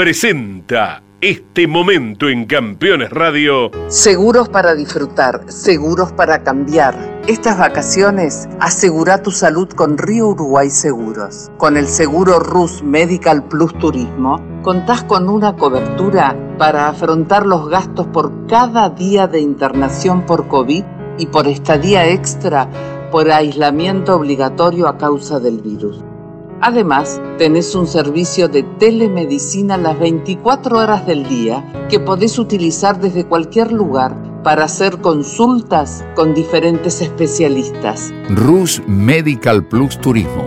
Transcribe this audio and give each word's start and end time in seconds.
presenta 0.00 1.02
este 1.20 1.68
momento 1.68 2.30
en 2.30 2.46
Campeones 2.46 3.10
Radio. 3.10 3.70
Seguros 3.88 4.48
para 4.48 4.74
disfrutar, 4.74 5.44
seguros 5.52 6.10
para 6.10 6.42
cambiar. 6.42 6.94
Estas 7.28 7.58
vacaciones 7.58 8.48
asegura 8.60 9.22
tu 9.22 9.30
salud 9.30 9.68
con 9.68 9.98
Río 9.98 10.28
Uruguay 10.28 10.70
Seguros. 10.70 11.50
Con 11.58 11.76
el 11.76 11.86
seguro 11.86 12.38
RUS 12.38 12.82
Medical 12.82 13.46
Plus 13.46 13.78
Turismo, 13.78 14.40
contás 14.62 15.04
con 15.04 15.28
una 15.28 15.54
cobertura 15.54 16.34
para 16.56 16.88
afrontar 16.88 17.44
los 17.44 17.68
gastos 17.68 18.06
por 18.06 18.46
cada 18.46 18.88
día 18.88 19.26
de 19.26 19.40
internación 19.40 20.24
por 20.24 20.48
COVID 20.48 20.82
y 21.18 21.26
por 21.26 21.46
estadía 21.46 22.08
extra 22.08 22.70
por 23.10 23.30
aislamiento 23.30 24.16
obligatorio 24.16 24.88
a 24.88 24.96
causa 24.96 25.40
del 25.40 25.60
virus. 25.60 26.02
Además, 26.62 27.22
tenés 27.38 27.74
un 27.74 27.86
servicio 27.86 28.46
de 28.48 28.62
telemedicina 28.62 29.78
las 29.78 29.98
24 29.98 30.78
horas 30.78 31.06
del 31.06 31.26
día 31.26 31.64
que 31.88 31.98
podés 31.98 32.38
utilizar 32.38 33.00
desde 33.00 33.24
cualquier 33.24 33.72
lugar 33.72 34.14
para 34.42 34.64
hacer 34.64 34.98
consultas 34.98 36.04
con 36.14 36.34
diferentes 36.34 37.00
especialistas. 37.00 38.12
RUS 38.28 38.82
Medical 38.86 39.66
Plus 39.66 39.98
Turismo. 39.98 40.44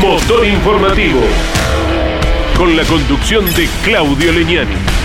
Motor 0.00 0.46
Informativo. 0.46 1.20
Con 2.56 2.74
la 2.74 2.84
conducción 2.84 3.44
de 3.54 3.68
Claudio 3.84 4.32
Leñani. 4.32 4.99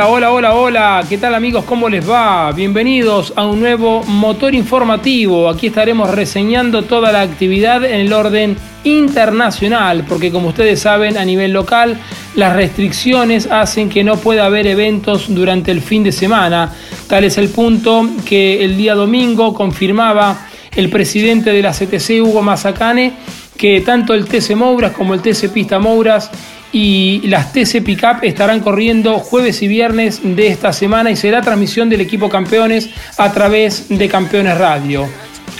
Hola, 0.00 0.08
hola, 0.08 0.32
hola, 0.32 0.54
hola. 0.54 1.04
¿Qué 1.06 1.18
tal 1.18 1.34
amigos? 1.34 1.64
¿Cómo 1.66 1.86
les 1.86 2.08
va? 2.08 2.50
Bienvenidos 2.52 3.34
a 3.36 3.44
un 3.44 3.60
nuevo 3.60 4.02
motor 4.04 4.54
informativo. 4.54 5.46
Aquí 5.46 5.66
estaremos 5.66 6.08
reseñando 6.10 6.84
toda 6.84 7.12
la 7.12 7.20
actividad 7.20 7.84
en 7.84 8.00
el 8.00 8.12
orden 8.14 8.56
internacional, 8.84 10.06
porque 10.08 10.30
como 10.30 10.48
ustedes 10.48 10.80
saben, 10.80 11.18
a 11.18 11.24
nivel 11.26 11.52
local, 11.52 11.98
las 12.34 12.56
restricciones 12.56 13.46
hacen 13.50 13.90
que 13.90 14.02
no 14.02 14.16
pueda 14.16 14.46
haber 14.46 14.66
eventos 14.68 15.26
durante 15.28 15.70
el 15.70 15.82
fin 15.82 16.02
de 16.02 16.12
semana. 16.12 16.72
Tal 17.06 17.24
es 17.24 17.36
el 17.36 17.50
punto 17.50 18.08
que 18.24 18.64
el 18.64 18.78
día 18.78 18.94
domingo 18.94 19.52
confirmaba 19.52 20.46
el 20.76 20.88
presidente 20.88 21.52
de 21.52 21.60
la 21.60 21.72
CTC, 21.72 22.22
Hugo 22.22 22.40
Mazacane, 22.40 23.12
que 23.54 23.82
tanto 23.82 24.14
el 24.14 24.24
TC 24.24 24.56
Mouras 24.56 24.92
como 24.92 25.12
el 25.12 25.20
TC 25.20 25.50
Pista 25.52 25.78
Mouras 25.78 26.30
y 26.72 27.20
las 27.26 27.52
TC 27.52 27.82
Pickup 27.82 28.22
estarán 28.22 28.60
corriendo 28.60 29.18
jueves 29.18 29.62
y 29.62 29.68
viernes 29.68 30.20
de 30.22 30.48
esta 30.48 30.72
semana 30.72 31.10
y 31.10 31.16
será 31.16 31.42
transmisión 31.42 31.88
del 31.88 32.00
equipo 32.00 32.28
campeones 32.28 32.90
a 33.16 33.32
través 33.32 33.88
de 33.88 34.08
Campeones 34.08 34.56
Radio. 34.58 35.08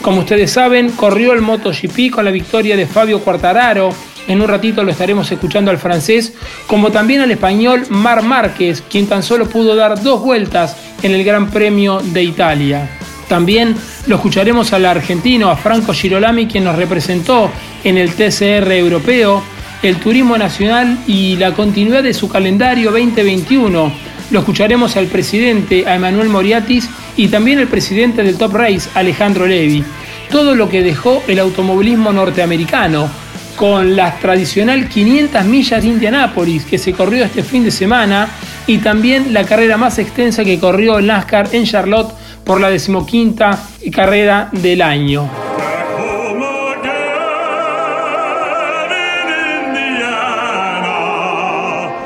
Como 0.02 0.20
ustedes 0.20 0.50
saben, 0.52 0.90
corrió 0.92 1.32
el 1.32 1.42
MotoGP 1.42 2.10
con 2.10 2.24
la 2.24 2.30
victoria 2.30 2.76
de 2.76 2.86
Fabio 2.86 3.20
Quartararo. 3.20 3.92
En 4.28 4.40
un 4.40 4.48
ratito 4.48 4.82
lo 4.82 4.92
estaremos 4.92 5.30
escuchando 5.30 5.70
al 5.70 5.78
francés, 5.78 6.32
como 6.66 6.90
también 6.90 7.20
al 7.20 7.30
español 7.30 7.84
Mar 7.90 8.22
Márquez, 8.22 8.82
quien 8.88 9.06
tan 9.06 9.22
solo 9.22 9.48
pudo 9.48 9.74
dar 9.74 10.02
dos 10.02 10.22
vueltas 10.22 10.76
en 11.02 11.12
el 11.12 11.24
Gran 11.24 11.50
Premio 11.50 12.00
de 12.00 12.22
Italia. 12.22 12.88
También 13.28 13.76
lo 14.06 14.16
escucharemos 14.16 14.72
al 14.72 14.86
argentino, 14.86 15.50
a 15.50 15.56
Franco 15.56 15.92
Girolami, 15.92 16.46
quien 16.46 16.64
nos 16.64 16.76
representó 16.76 17.50
en 17.84 17.98
el 17.98 18.14
TCR 18.14 18.72
europeo, 18.72 19.42
el 19.82 19.96
turismo 19.96 20.36
nacional 20.36 20.98
y 21.06 21.36
la 21.36 21.52
continuidad 21.52 22.02
de 22.02 22.14
su 22.14 22.28
calendario 22.28 22.90
2021. 22.90 23.92
Lo 24.30 24.38
escucharemos 24.38 24.96
al 24.96 25.06
presidente, 25.06 25.86
a 25.86 25.94
Emanuel 25.96 26.28
Moriatis, 26.28 26.88
y 27.16 27.28
también 27.28 27.58
el 27.58 27.68
presidente 27.68 28.22
del 28.22 28.36
Top 28.36 28.54
Race, 28.54 28.88
Alejandro 28.94 29.46
Levi. 29.46 29.82
Todo 30.30 30.54
lo 30.54 30.68
que 30.68 30.82
dejó 30.82 31.22
el 31.26 31.38
automovilismo 31.38 32.12
norteamericano, 32.12 33.10
con 33.56 33.94
la 33.94 34.16
tradicional 34.18 34.88
500 34.88 35.44
millas 35.44 35.82
de 35.82 35.88
Indianápolis 35.88 36.64
que 36.64 36.78
se 36.78 36.92
corrió 36.92 37.24
este 37.24 37.42
fin 37.42 37.62
de 37.62 37.70
semana 37.70 38.26
y 38.66 38.78
también 38.78 39.34
la 39.34 39.44
carrera 39.44 39.76
más 39.76 39.98
extensa 39.98 40.44
que 40.44 40.58
corrió 40.58 40.98
el 40.98 41.06
NASCAR 41.06 41.50
en 41.52 41.64
Charlotte 41.64 42.14
por 42.42 42.60
la 42.60 42.70
decimoquinta 42.70 43.58
carrera 43.92 44.48
del 44.52 44.80
año. 44.80 45.39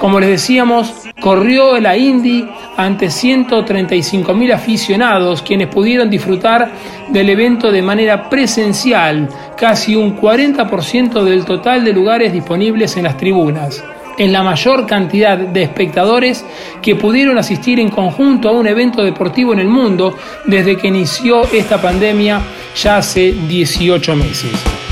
Como 0.04 0.20
les 0.20 0.28
decíamos, 0.28 0.92
corrió 1.19 1.81
la 1.81 1.97
Indy 1.97 2.47
ante 2.76 3.06
135.000 3.06 4.53
aficionados 4.53 5.41
quienes 5.41 5.69
pudieron 5.69 6.10
disfrutar 6.10 6.70
del 7.09 7.31
evento 7.31 7.72
de 7.72 7.81
manera 7.81 8.28
presencial, 8.28 9.31
casi 9.56 9.97
un 9.97 10.20
40% 10.20 11.25
del 11.25 11.47
total 11.47 11.87
de 11.87 11.94
lugares 11.94 12.34
disponibles 12.34 12.98
en 12.98 13.04
las 13.04 13.16
tribunas. 13.16 13.82
Es 14.19 14.31
la 14.31 14.42
mayor 14.42 14.87
cantidad 14.87 15.38
de 15.38 15.62
espectadores 15.62 16.44
que 16.82 16.97
pudieron 16.97 17.38
asistir 17.38 17.81
en 17.81 17.88
conjunto 17.88 18.50
a 18.50 18.53
un 18.53 18.66
evento 18.66 19.03
deportivo 19.03 19.54
en 19.54 19.60
el 19.60 19.69
mundo 19.69 20.19
desde 20.44 20.76
que 20.76 20.88
inició 20.88 21.50
esta 21.50 21.81
pandemia 21.81 22.42
ya 22.76 22.98
hace 22.98 23.32
18 23.32 24.16
meses. 24.16 24.84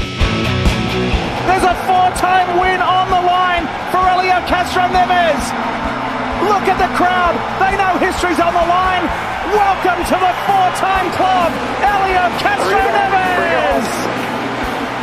Look 4.72 6.64
at 6.64 6.78
the 6.80 6.88
crowd. 6.96 7.36
They 7.60 7.76
know 7.76 7.98
history's 8.00 8.40
on 8.40 8.54
the 8.54 8.66
line. 8.66 9.04
Welcome 9.52 10.00
to 10.00 10.16
the 10.16 10.32
four-time 10.48 11.12
club, 11.12 11.52
Elio 11.84 12.24
Castro 12.40 12.80
Neves. 12.80 13.86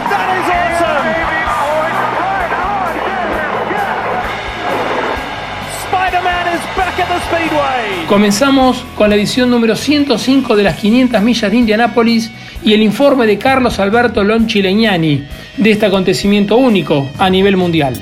Is 0.09 0.47
is. 0.50 0.79
Comenzamos 8.08 8.84
con 8.96 9.09
la 9.12 9.16
edición 9.16 9.52
número 9.52 9.75
105 9.75 10.56
de 10.56 10.63
las 10.63 10.78
500 10.78 11.22
millas 11.22 11.52
de 11.52 11.58
Indianápolis 11.58 12.31
y 12.63 12.74
el 12.74 12.81
informe 12.81 13.28
de 13.28 13.38
Carlos 13.38 13.78
Alberto 13.78 14.24
Lonchi 14.24 14.63
Leñani 14.63 15.25
de 15.58 15.72
este 15.72 15.85
acontecimiento 15.85 16.58
único 16.58 17.12
a 17.19 17.29
nivel 17.29 17.56
mundial. 17.56 17.94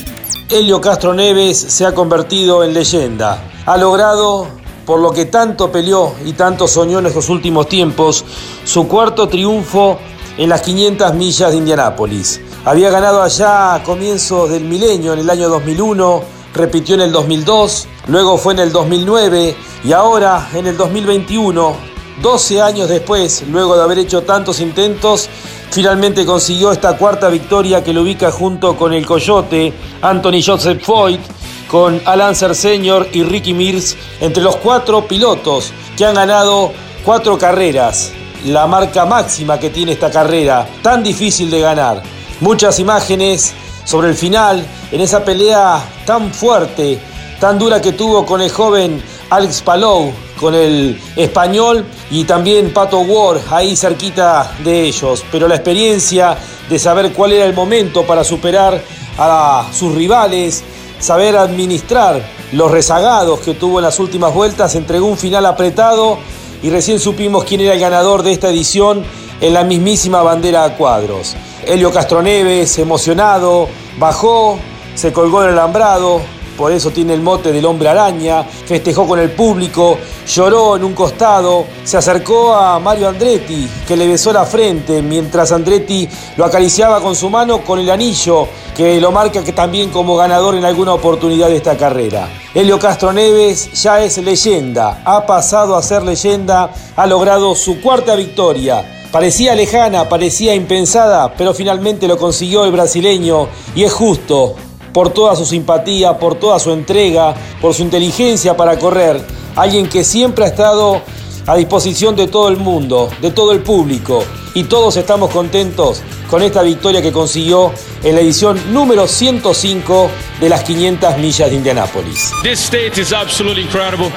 Helio 0.50 0.80
Castro 0.80 1.14
Neves 1.14 1.58
se 1.58 1.86
ha 1.86 1.94
convertido 1.94 2.64
en 2.64 2.74
leyenda. 2.74 3.52
Ha 3.66 3.76
logrado, 3.76 4.48
por 4.86 5.02
lo 5.02 5.12
que 5.12 5.26
tanto 5.26 5.70
peleó 5.70 6.14
y 6.26 6.34
tanto 6.34 6.70
soñó 6.70 7.00
en 7.00 7.08
estos 7.08 7.28
últimos 7.28 7.68
tiempos, 7.68 8.24
su 8.64 8.88
cuarto 8.88 9.28
triunfo 9.28 10.00
en 10.38 10.48
las 10.48 10.62
500 10.62 11.14
millas 11.16 11.52
de 11.52 11.58
Indianápolis. 11.58 12.40
Había 12.64 12.90
ganado 12.90 13.22
allá 13.22 13.74
a 13.74 13.84
comienzos 13.84 14.50
del 14.50 14.64
milenio, 14.64 15.12
en 15.12 15.20
el 15.20 15.30
año 15.30 15.50
2001, 15.50 16.24
repitió 16.54 16.96
en 16.96 17.02
el 17.02 17.12
2002, 17.12 17.86
luego 18.08 18.38
fue 18.38 18.54
en 18.54 18.60
el 18.60 18.72
2009 18.72 19.54
y 19.84 19.92
ahora 19.92 20.48
en 20.54 20.68
el 20.68 20.78
2021, 20.78 21.76
12 22.22 22.62
años 22.62 22.88
después, 22.88 23.44
luego 23.50 23.76
de 23.76 23.84
haber 23.84 24.00
hecho 24.00 24.24
tantos 24.24 24.62
intentos, 24.62 25.30
Finalmente 25.72 26.26
consiguió 26.26 26.72
esta 26.72 26.98
cuarta 26.98 27.30
victoria 27.30 27.84
que 27.84 27.94
lo 27.94 28.02
ubica 28.02 28.32
junto 28.32 28.76
con 28.76 28.94
el 28.94 29.06
Coyote, 29.06 29.74
Anthony 30.02 30.42
Joseph 30.44 30.82
Foyt, 30.84 31.22
con 31.70 32.02
Alan 32.06 32.36
Senior 32.36 33.08
y 33.12 33.24
Ricky 33.24 33.54
Mears, 33.54 33.96
entre 34.22 34.42
los 34.42 34.56
cuatro 34.56 35.06
pilotos 35.06 35.74
que 35.98 36.06
han 36.06 36.16
ganado 36.16 36.72
cuatro 37.04 37.38
carreras, 37.38 38.12
la 38.46 38.66
marca 38.68 39.06
máxima 39.06 39.60
que 39.60 39.70
tiene 39.70 39.92
esta 39.92 40.10
carrera, 40.10 40.68
tan 40.82 41.04
difícil 41.04 41.52
de 41.52 41.60
ganar. 41.60 42.02
Muchas 42.40 42.80
imágenes 42.80 43.54
sobre 43.84 44.10
el 44.10 44.16
final, 44.16 44.66
en 44.92 45.02
esa 45.02 45.24
pelea 45.24 45.84
tan 46.06 46.34
fuerte, 46.34 47.00
tan 47.40 47.60
dura 47.60 47.82
que 47.82 47.94
tuvo 47.94 48.26
con 48.26 48.42
el 48.42 48.50
joven 48.50 49.02
Alex 49.30 49.62
Palou 49.62 50.14
con 50.40 50.56
el 50.56 51.00
español 51.16 51.86
y 52.12 52.24
también 52.24 52.72
Pato 52.74 53.00
Ward 53.00 53.42
ahí 53.52 53.76
cerquita 53.76 54.56
de 54.64 54.84
ellos. 54.84 55.26
Pero 55.32 55.48
la 55.48 55.56
experiencia 55.56 56.38
de 56.70 56.80
saber 56.80 57.12
cuál 57.14 57.34
era 57.34 57.46
el 57.46 57.54
momento 57.54 58.04
para 58.06 58.24
superar 58.24 58.82
a 59.18 59.68
sus 59.74 59.94
rivales, 59.94 60.64
saber 61.00 61.38
administrar 61.38 62.22
los 62.54 62.72
rezagados 62.72 63.40
que 63.40 63.56
tuvo 63.56 63.80
en 63.80 63.84
las 63.84 64.00
últimas 64.00 64.34
vueltas, 64.34 64.76
entregó 64.76 65.08
un 65.08 65.18
final 65.18 65.46
apretado 65.46 66.18
y 66.64 66.70
recién 66.70 67.00
supimos 67.00 67.44
quién 67.44 67.62
era 67.62 67.74
el 67.74 67.80
ganador 67.80 68.24
de 68.24 68.32
esta 68.32 68.50
edición 68.50 69.04
en 69.42 69.54
la 69.54 69.64
mismísima 69.64 70.22
bandera 70.22 70.64
a 70.64 70.76
cuadros. 70.76 71.36
Helio 71.66 71.92
Castroneves, 71.92 72.80
emocionado, 72.80 73.68
bajó, 74.00 74.58
se 74.96 75.14
colgó 75.14 75.44
en 75.44 75.50
el 75.50 75.60
alambrado, 75.60 76.22
por 76.58 76.72
eso 76.72 76.90
tiene 76.90 77.14
el 77.14 77.22
mote 77.22 77.52
del 77.52 77.66
hombre 77.66 77.90
araña, 77.90 78.44
festejó 78.44 79.08
con 79.08 79.20
el 79.20 79.32
público, 79.32 79.98
lloró 80.28 80.76
en 80.76 80.84
un 80.84 80.94
costado, 80.94 81.66
se 81.84 81.98
acercó 81.98 82.56
a 82.56 82.80
Mario 82.80 83.10
Andretti, 83.10 83.70
que 83.88 83.96
le 83.96 84.08
besó 84.08 84.34
la 84.34 84.44
frente, 84.44 85.02
mientras 85.04 85.52
Andretti 85.52 86.10
lo 86.36 86.46
acariciaba 86.46 87.00
con 87.00 87.16
su 87.16 87.30
mano 87.30 87.62
con 87.62 87.80
el 87.80 87.90
anillo, 87.92 88.48
que 88.76 89.00
lo 89.00 89.12
marca 89.12 89.44
que 89.44 89.54
también 89.54 89.92
como 89.92 90.18
ganador 90.18 90.56
en 90.56 90.66
alguna 90.66 90.94
oportunidad 90.94 91.48
de 91.50 91.58
esta 91.58 91.78
carrera. 91.78 92.28
Helio 92.56 92.80
Castro 92.80 93.14
Neves 93.14 93.72
ya 93.84 94.04
es 94.04 94.18
leyenda, 94.18 95.04
ha 95.06 95.26
pasado 95.28 95.76
a 95.76 95.84
ser 95.84 96.02
leyenda, 96.04 96.72
ha 96.96 97.06
logrado 97.06 97.54
su 97.54 97.80
cuarta 97.82 98.16
victoria. 98.16 98.94
Parecía 99.12 99.56
lejana, 99.56 100.10
parecía 100.10 100.54
impensada, 100.54 101.34
pero 101.34 101.54
finalmente 101.54 102.08
lo 102.08 102.18
consiguió 102.18 102.66
el 102.66 102.72
brasileño 102.72 103.48
y 103.74 103.84
es 103.84 103.94
justo, 103.94 104.56
por 104.98 105.14
toda 105.14 105.36
su 105.36 105.46
simpatía, 105.46 106.18
por 106.18 106.40
toda 106.40 106.58
su 106.58 106.72
entrega, 106.72 107.36
por 107.62 107.76
su 107.76 107.84
inteligencia 107.84 108.58
para 108.58 108.80
correr. 108.80 109.22
Alguien 109.56 109.88
que 109.88 110.04
siempre 110.04 110.44
ha 110.44 110.48
estado 110.48 111.04
a 111.46 111.56
disposición 111.56 112.16
de 112.16 112.26
todo 112.26 112.50
el 112.50 112.58
mundo, 112.58 113.08
de 113.22 113.30
todo 113.30 113.52
el 113.52 113.62
público. 113.62 114.24
Y 114.56 114.64
todos 114.64 114.98
estamos 114.98 115.30
contentos 115.30 116.02
con 116.28 116.42
esta 116.42 116.64
victoria 116.64 117.00
que 117.00 117.12
consiguió 117.12 117.72
en 118.02 118.16
la 118.16 118.22
edición 118.22 118.60
número 118.74 119.08
105 119.08 120.10
de 120.40 120.50
las 120.50 120.64
500 120.64 121.20
millas 121.20 121.52
de 121.52 121.56
Indianápolis. 121.58 122.32
This 122.42 122.60
state 122.60 123.00
is 123.00 123.14
absolutely 123.14 123.66
incredible. 123.66 124.12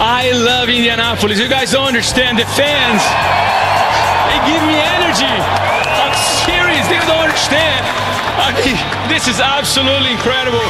I 0.00 0.32
love 0.32 0.68
Indianapolis. 0.68 1.38
You 1.38 1.46
guys 1.46 1.70
don't 1.70 1.86
understand 1.86 2.40
the 2.40 2.46
fans. 2.56 3.02
They 4.26 4.52
give 4.52 4.66
me 4.66 4.74
energy. 4.98 5.30
I'm 5.30 6.12
serious. 6.44 6.88
They 6.88 6.98
don't 7.06 7.22
understand. 7.22 8.03
This 9.08 9.28
is 9.28 9.40
absolutely 9.40 10.12
incredible. 10.12 10.60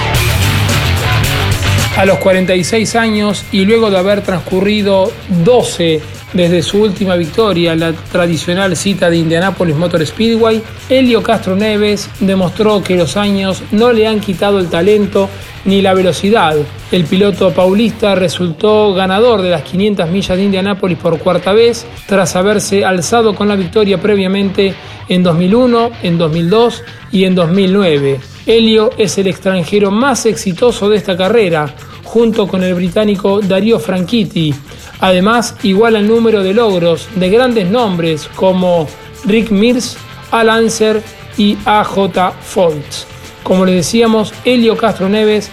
A 1.97 2.05
los 2.05 2.19
46 2.19 2.97
años 2.97 3.45
y 3.53 3.65
luego 3.65 3.91
de 3.91 3.99
haber 3.99 4.23
transcurrido 4.23 5.13
12 5.45 6.03
desde 6.33 6.63
su 6.63 6.83
última 6.83 7.15
victoria 7.15 7.73
en 7.73 7.81
la 7.81 7.93
tradicional 7.93 8.77
cita 8.77 9.09
de 9.09 9.19
Indianapolis 9.19 9.77
Motor 9.77 10.05
Speedway, 10.05 10.61
Helio 10.89 11.23
Castro 11.23 11.55
Neves 11.55 12.11
demostró 12.19 12.83
que 12.83 12.97
los 12.97 13.17
años 13.17 13.63
no 13.71 13.93
le 13.93 14.09
han 14.09 14.19
quitado 14.19 14.59
el 14.59 14.69
talento 14.69 15.31
ni 15.65 15.81
la 15.81 15.95
velocidad. 15.95 16.57
El 16.91 17.05
piloto 17.05 17.53
paulista 17.53 18.17
resultó 18.17 18.93
ganador 18.93 19.43
de 19.43 19.51
las 19.51 19.63
500 19.63 20.11
millas 20.11 20.37
de 20.37 20.45
Indianápolis 20.45 20.99
por 20.99 21.19
cuarta 21.21 21.53
vez, 21.53 21.87
tras 22.07 22.35
haberse 22.35 22.85
alzado 22.85 23.35
con 23.37 23.49
la 23.49 23.57
victoria 23.57 23.99
previamente 24.01 24.75
en 25.09 25.23
2001, 25.23 25.91
en 26.03 26.19
2002 26.19 26.83
y 27.13 27.25
en 27.25 27.35
2009. 27.35 28.21
Helio 28.47 28.91
es 28.99 29.17
el 29.19 29.27
extranjero 29.27 29.91
más 29.91 30.27
exitoso 30.27 30.89
de 30.89 30.97
esta 30.97 31.17
carrera, 31.17 31.75
junto 32.05 32.47
con 32.47 32.63
el 32.63 32.75
británico 32.75 33.41
Darío 33.41 33.79
Franchitti. 33.79 34.55
Además, 35.01 35.57
igual 35.63 35.97
el 35.97 36.07
número 36.07 36.43
de 36.43 36.55
logros 36.55 37.09
de 37.17 37.31
grandes 37.31 37.69
nombres 37.69 38.29
como 38.37 38.87
Rick 39.25 39.51
Mears, 39.51 39.97
Al 40.31 40.51
Anser 40.51 41.03
y 41.37 41.57
AJ 41.65 42.35
Foltz. 42.43 43.07
Como 43.43 43.65
les 43.67 43.77
decíamos, 43.77 44.33
Helio 44.45 44.77
Castro 44.77 45.09
Neves 45.09 45.51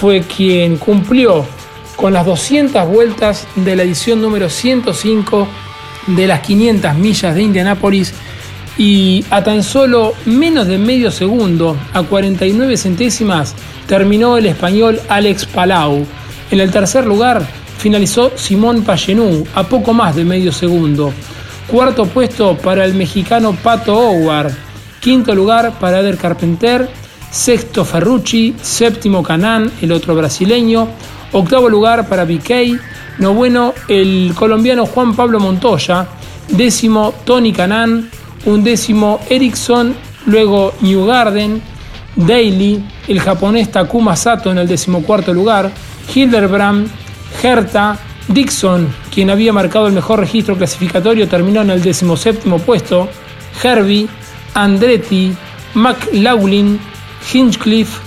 fue 0.00 0.22
quien 0.22 0.76
cumplió 0.76 1.44
con 1.96 2.12
las 2.12 2.26
200 2.26 2.88
vueltas 2.88 3.46
de 3.56 3.76
la 3.76 3.82
edición 3.82 4.20
número 4.20 4.48
105 4.48 5.46
de 6.08 6.26
las 6.26 6.40
500 6.40 6.94
millas 6.96 7.34
de 7.34 7.42
Indianápolis 7.42 8.12
y 8.78 9.24
a 9.30 9.42
tan 9.42 9.62
solo 9.62 10.14
menos 10.24 10.66
de 10.66 10.78
medio 10.78 11.10
segundo, 11.10 11.76
a 11.92 12.02
49 12.02 12.76
centésimas, 12.76 13.54
terminó 13.86 14.36
el 14.36 14.46
español 14.46 15.00
Alex 15.08 15.46
Palau. 15.46 16.06
En 16.50 16.60
el 16.60 16.70
tercer 16.70 17.06
lugar 17.06 17.46
finalizó 17.78 18.32
Simón 18.36 18.82
Payenú, 18.82 19.46
a 19.54 19.64
poco 19.64 19.92
más 19.92 20.16
de 20.16 20.24
medio 20.24 20.52
segundo. 20.52 21.12
Cuarto 21.66 22.06
puesto 22.06 22.56
para 22.56 22.84
el 22.84 22.94
mexicano 22.94 23.56
Pato 23.62 23.96
Howard. 23.96 24.52
Quinto 25.00 25.34
lugar 25.34 25.78
para 25.80 26.00
Eder 26.00 26.16
Carpenter 26.16 26.88
sexto 27.32 27.84
Ferrucci, 27.84 28.54
séptimo 28.60 29.22
Canán, 29.22 29.72
el 29.80 29.90
otro 29.90 30.14
brasileño, 30.14 30.86
octavo 31.32 31.68
lugar 31.68 32.06
para 32.06 32.26
Piquet, 32.26 32.78
noveno 33.18 33.72
el 33.88 34.32
colombiano 34.36 34.84
Juan 34.84 35.16
Pablo 35.16 35.40
Montoya, 35.40 36.06
décimo 36.48 37.14
Tony 37.24 37.52
Canán, 37.52 38.10
undécimo 38.46 39.20
Ericsson, 39.28 39.94
luego 40.26 40.74
Newgarden, 40.80 41.62
Daly, 42.16 42.84
el 43.08 43.20
japonés 43.20 43.70
Takuma 43.70 44.16
Sato 44.16 44.50
en 44.50 44.58
el 44.58 44.68
decimocuarto 44.68 45.32
lugar, 45.32 45.70
Hildebrand, 46.14 46.88
Herta, 47.42 47.98
Dixon, 48.28 48.94
quien 49.12 49.30
había 49.30 49.52
marcado 49.52 49.86
el 49.86 49.92
mejor 49.92 50.20
registro 50.20 50.56
clasificatorio, 50.56 51.28
terminó 51.28 51.62
en 51.62 51.70
el 51.70 51.82
decimoséptimo 51.82 52.58
puesto, 52.58 53.08
Herbie, 53.62 54.08
Andretti, 54.54 55.34
McLaughlin, 55.74 56.78
Hinchcliffe, 57.32 58.00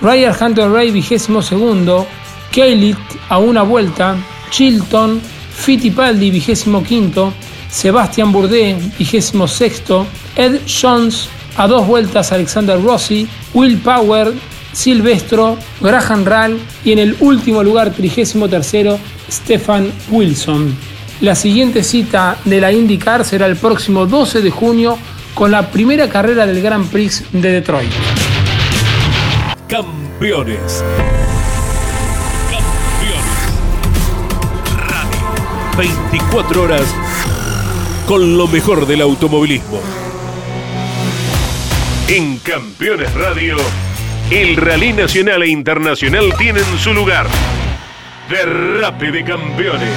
Ryan 0.00 0.34
Hunter 0.40 0.70
Ray 0.70 0.90
vigésimo 0.90 1.42
segundo, 1.42 2.06
Keilit 2.50 2.96
a 3.28 3.38
una 3.38 3.62
vuelta, 3.62 4.16
Chilton, 4.50 5.20
Fittipaldi 5.20 6.30
vigésimo 6.30 6.82
quinto, 6.82 7.32
Sebastian 7.70 8.32
Bourdais 8.32 8.76
vigésimo 8.98 9.46
sexto, 9.46 10.06
Ed 10.36 10.60
Jones 10.66 11.28
a 11.56 11.66
dos 11.66 11.86
vueltas 11.86 12.32
Alexander 12.32 12.80
Rossi, 12.82 13.28
Will 13.54 13.78
Power, 13.78 14.32
Silvestro, 14.72 15.58
Graham 15.80 16.24
Rall 16.24 16.58
y 16.84 16.92
en 16.92 16.98
el 16.98 17.16
último 17.20 17.62
lugar 17.62 17.90
trigésimo 17.92 18.48
tercero 18.48 18.98
Stefan 19.30 19.92
Wilson. 20.10 20.74
La 21.20 21.34
siguiente 21.34 21.82
cita 21.82 22.38
de 22.44 22.60
la 22.60 22.72
IndyCar 22.72 23.24
será 23.24 23.46
el 23.46 23.56
próximo 23.56 24.06
12 24.06 24.40
de 24.40 24.50
junio 24.50 24.98
con 25.34 25.50
la 25.50 25.70
primera 25.70 26.08
carrera 26.08 26.46
del 26.46 26.62
Grand 26.62 26.88
Prix 26.90 27.24
de 27.32 27.52
Detroit. 27.52 27.90
Campeones. 29.68 30.82
Campeones. 32.50 33.24
Radio. 34.88 35.26
24 35.76 36.62
horas 36.62 36.94
con 38.10 38.36
lo 38.36 38.48
mejor 38.48 38.88
del 38.88 39.02
automovilismo. 39.02 39.80
En 42.08 42.38
Campeones 42.38 43.14
Radio, 43.14 43.56
el 44.32 44.56
rally 44.56 44.92
nacional 44.92 45.44
e 45.44 45.46
internacional 45.46 46.34
tienen 46.36 46.64
su 46.80 46.92
lugar. 46.92 47.28
Derrape 48.28 49.12
de 49.12 49.22
Campeones. 49.22 49.94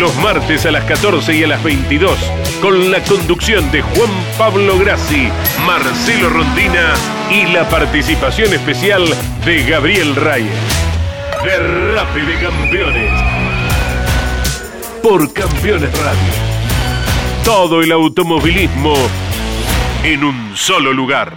Los 0.00 0.16
martes 0.22 0.64
a 0.64 0.70
las 0.70 0.84
14 0.84 1.36
y 1.36 1.44
a 1.44 1.48
las 1.48 1.62
22, 1.62 2.18
con 2.62 2.90
la 2.90 3.04
conducción 3.04 3.70
de 3.70 3.82
Juan 3.82 4.10
Pablo 4.38 4.78
Grassi, 4.78 5.28
Marcelo 5.66 6.30
Rondina 6.30 6.94
y 7.30 7.44
la 7.52 7.68
participación 7.68 8.54
especial 8.54 9.04
de 9.44 9.64
Gabriel 9.64 10.16
Reyes. 10.16 10.54
Derrape 11.44 12.22
de 12.22 12.34
Campeones. 12.40 13.37
Por 15.08 15.32
Campeones 15.32 15.90
Radio. 16.04 16.32
Todo 17.42 17.80
el 17.80 17.92
automovilismo 17.92 18.92
en 20.02 20.22
un 20.22 20.54
solo 20.54 20.92
lugar. 20.92 21.32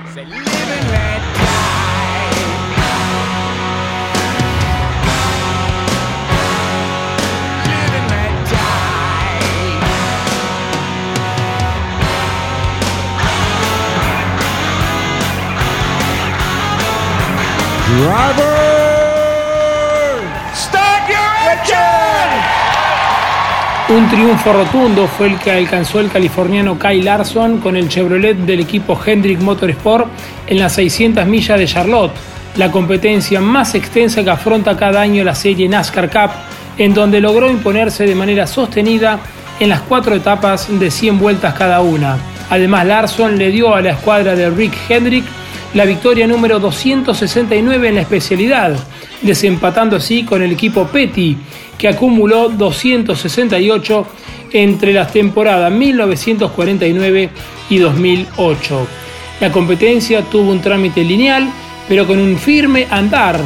Un 23.91 24.07
triunfo 24.07 24.53
rotundo 24.53 25.05
fue 25.05 25.27
el 25.27 25.37
que 25.37 25.51
alcanzó 25.51 25.99
el 25.99 26.09
californiano 26.09 26.79
Kyle 26.79 27.03
Larson 27.03 27.57
con 27.57 27.75
el 27.75 27.89
Chevrolet 27.89 28.37
del 28.37 28.61
equipo 28.61 28.97
Hendrick 29.05 29.41
Motorsport 29.41 30.07
en 30.47 30.59
las 30.59 30.75
600 30.75 31.25
millas 31.25 31.59
de 31.59 31.67
Charlotte, 31.67 32.13
la 32.55 32.71
competencia 32.71 33.41
más 33.41 33.75
extensa 33.75 34.23
que 34.23 34.29
afronta 34.29 34.77
cada 34.77 35.01
año 35.01 35.25
la 35.25 35.35
serie 35.35 35.67
NASCAR 35.67 36.09
Cup, 36.09 36.31
en 36.77 36.93
donde 36.93 37.19
logró 37.19 37.51
imponerse 37.51 38.05
de 38.05 38.15
manera 38.15 38.47
sostenida 38.47 39.19
en 39.59 39.67
las 39.67 39.81
cuatro 39.81 40.15
etapas 40.15 40.67
de 40.79 40.89
100 40.89 41.19
vueltas 41.19 41.53
cada 41.55 41.81
una. 41.81 42.15
Además, 42.49 42.85
Larson 42.85 43.37
le 43.37 43.51
dio 43.51 43.75
a 43.75 43.81
la 43.81 43.91
escuadra 43.91 44.35
de 44.35 44.49
Rick 44.49 44.73
Hendrick 44.87 45.25
la 45.73 45.83
victoria 45.83 46.27
número 46.27 46.59
269 46.59 47.89
en 47.89 47.95
la 47.95 48.01
especialidad, 48.01 48.73
desempatando 49.21 49.97
así 49.97 50.23
con 50.23 50.41
el 50.41 50.51
equipo 50.53 50.87
Petty, 50.87 51.37
que 51.81 51.87
acumuló 51.87 52.47
268 52.47 54.05
entre 54.53 54.93
las 54.93 55.11
temporadas 55.11 55.71
1949 55.71 57.29
y 57.71 57.77
2008. 57.79 58.87
La 59.39 59.51
competencia 59.51 60.21
tuvo 60.21 60.51
un 60.51 60.61
trámite 60.61 61.03
lineal, 61.03 61.49
pero 61.89 62.05
con 62.05 62.19
un 62.19 62.37
firme 62.37 62.85
andar. 62.91 63.39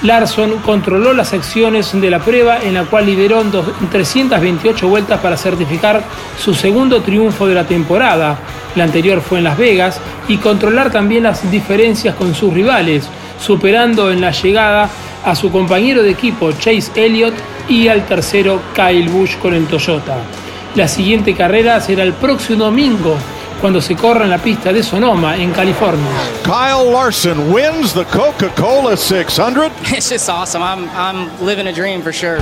Larson 0.00 0.56
controló 0.64 1.12
las 1.12 1.34
acciones 1.34 1.92
de 1.92 2.08
la 2.08 2.20
prueba 2.20 2.60
en 2.62 2.72
la 2.72 2.84
cual 2.84 3.04
lideró 3.04 3.44
328 3.90 4.88
vueltas 4.88 5.20
para 5.20 5.36
certificar 5.36 6.02
su 6.42 6.54
segundo 6.54 7.02
triunfo 7.02 7.46
de 7.46 7.56
la 7.56 7.64
temporada. 7.64 8.38
La 8.74 8.84
anterior 8.84 9.20
fue 9.20 9.36
en 9.36 9.44
Las 9.44 9.58
Vegas 9.58 10.00
y 10.28 10.38
controlar 10.38 10.90
también 10.90 11.24
las 11.24 11.50
diferencias 11.50 12.14
con 12.14 12.34
sus 12.34 12.54
rivales, 12.54 13.06
superando 13.38 14.10
en 14.10 14.22
la 14.22 14.30
llegada 14.30 14.88
a 15.24 15.34
su 15.34 15.50
compañero 15.50 16.02
de 16.02 16.10
equipo 16.10 16.52
Chase 16.52 16.90
Elliott 16.94 17.34
y 17.68 17.88
al 17.88 18.06
tercero 18.06 18.60
Kyle 18.74 19.08
Busch 19.08 19.38
con 19.38 19.54
el 19.54 19.66
Toyota. 19.66 20.16
La 20.74 20.88
siguiente 20.88 21.34
carrera 21.34 21.80
será 21.80 22.02
el 22.02 22.12
próximo 22.14 22.64
domingo 22.64 23.16
cuando 23.60 23.80
se 23.80 23.94
corra 23.94 24.24
en 24.24 24.30
la 24.30 24.38
pista 24.38 24.72
de 24.72 24.82
Sonoma, 24.82 25.36
en 25.36 25.52
California. 25.52 26.08
Kyle 26.42 26.90
Larson 26.92 27.52
wins 27.52 27.92
the 27.92 28.04
Coca-Cola 28.04 28.96
600. 28.96 29.70
It's 29.92 30.10
just 30.10 30.28
awesome. 30.28 30.62
I'm, 30.62 30.88
I'm 30.96 31.28
living 31.44 31.68
a 31.68 31.72
dream 31.72 32.02
for 32.02 32.12
sure. 32.12 32.40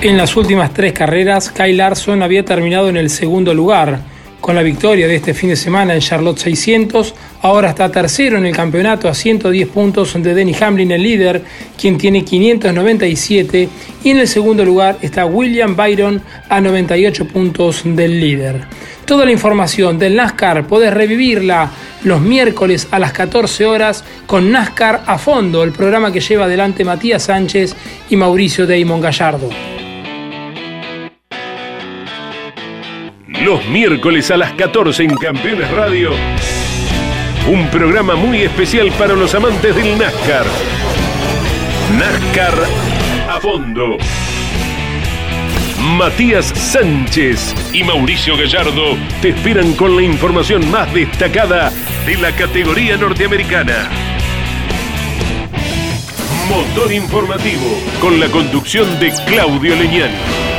En 0.00 0.16
las 0.16 0.34
últimas 0.34 0.72
tres 0.72 0.94
carreras, 0.94 1.50
Kyle 1.50 1.76
Larson 1.76 2.22
había 2.22 2.44
terminado 2.44 2.88
en 2.88 2.96
el 2.96 3.10
segundo 3.10 3.52
lugar. 3.52 4.00
Con 4.40 4.56
la 4.56 4.62
victoria 4.62 5.06
de 5.06 5.14
este 5.14 5.34
fin 5.34 5.50
de 5.50 5.56
semana 5.56 5.94
en 5.94 6.00
Charlotte 6.00 6.38
600, 6.38 7.14
ahora 7.42 7.70
está 7.70 7.90
tercero 7.90 8.38
en 8.38 8.46
el 8.46 8.54
campeonato 8.56 9.08
a 9.08 9.14
110 9.14 9.68
puntos 9.68 10.14
de 10.14 10.34
Denny 10.34 10.54
Hamlin, 10.60 10.92
el 10.92 11.02
líder, 11.02 11.42
quien 11.78 11.98
tiene 11.98 12.24
597, 12.24 13.68
y 14.04 14.10
en 14.10 14.18
el 14.18 14.28
segundo 14.28 14.64
lugar 14.64 14.96
está 15.02 15.26
William 15.26 15.76
Byron 15.76 16.22
a 16.48 16.60
98 16.60 17.26
puntos 17.28 17.82
del 17.84 18.20
líder. 18.20 18.64
Toda 19.04 19.24
la 19.24 19.32
información 19.32 19.98
del 19.98 20.16
NASCAR 20.16 20.66
podés 20.66 20.94
revivirla 20.94 21.70
los 22.04 22.20
miércoles 22.20 22.88
a 22.90 22.98
las 22.98 23.12
14 23.12 23.66
horas 23.66 24.04
con 24.26 24.50
NASCAR 24.50 25.02
a 25.06 25.18
fondo, 25.18 25.64
el 25.64 25.72
programa 25.72 26.12
que 26.12 26.20
lleva 26.20 26.44
adelante 26.44 26.84
Matías 26.84 27.24
Sánchez 27.24 27.74
y 28.08 28.16
Mauricio 28.16 28.66
Damon 28.66 29.00
Gallardo. 29.00 29.50
Los 33.44 33.66
miércoles 33.66 34.30
a 34.30 34.36
las 34.36 34.52
14 34.52 35.02
en 35.02 35.16
Campeones 35.16 35.68
Radio. 35.72 36.12
Un 37.48 37.68
programa 37.70 38.14
muy 38.14 38.42
especial 38.42 38.92
para 38.92 39.14
los 39.14 39.34
amantes 39.34 39.74
del 39.74 39.98
NASCAR. 39.98 40.46
NASCAR 41.98 42.54
a 43.28 43.40
fondo. 43.40 43.98
Matías 45.98 46.46
Sánchez 46.46 47.52
y 47.72 47.82
Mauricio 47.82 48.36
Gallardo 48.36 48.96
te 49.20 49.30
esperan 49.30 49.72
con 49.72 49.96
la 49.96 50.02
información 50.02 50.70
más 50.70 50.94
destacada 50.94 51.72
de 52.06 52.16
la 52.16 52.30
categoría 52.30 52.96
norteamericana. 52.96 53.90
Motor 56.48 56.92
informativo 56.92 57.76
con 58.00 58.20
la 58.20 58.28
conducción 58.28 59.00
de 59.00 59.12
Claudio 59.26 59.74
Leñani. 59.74 60.51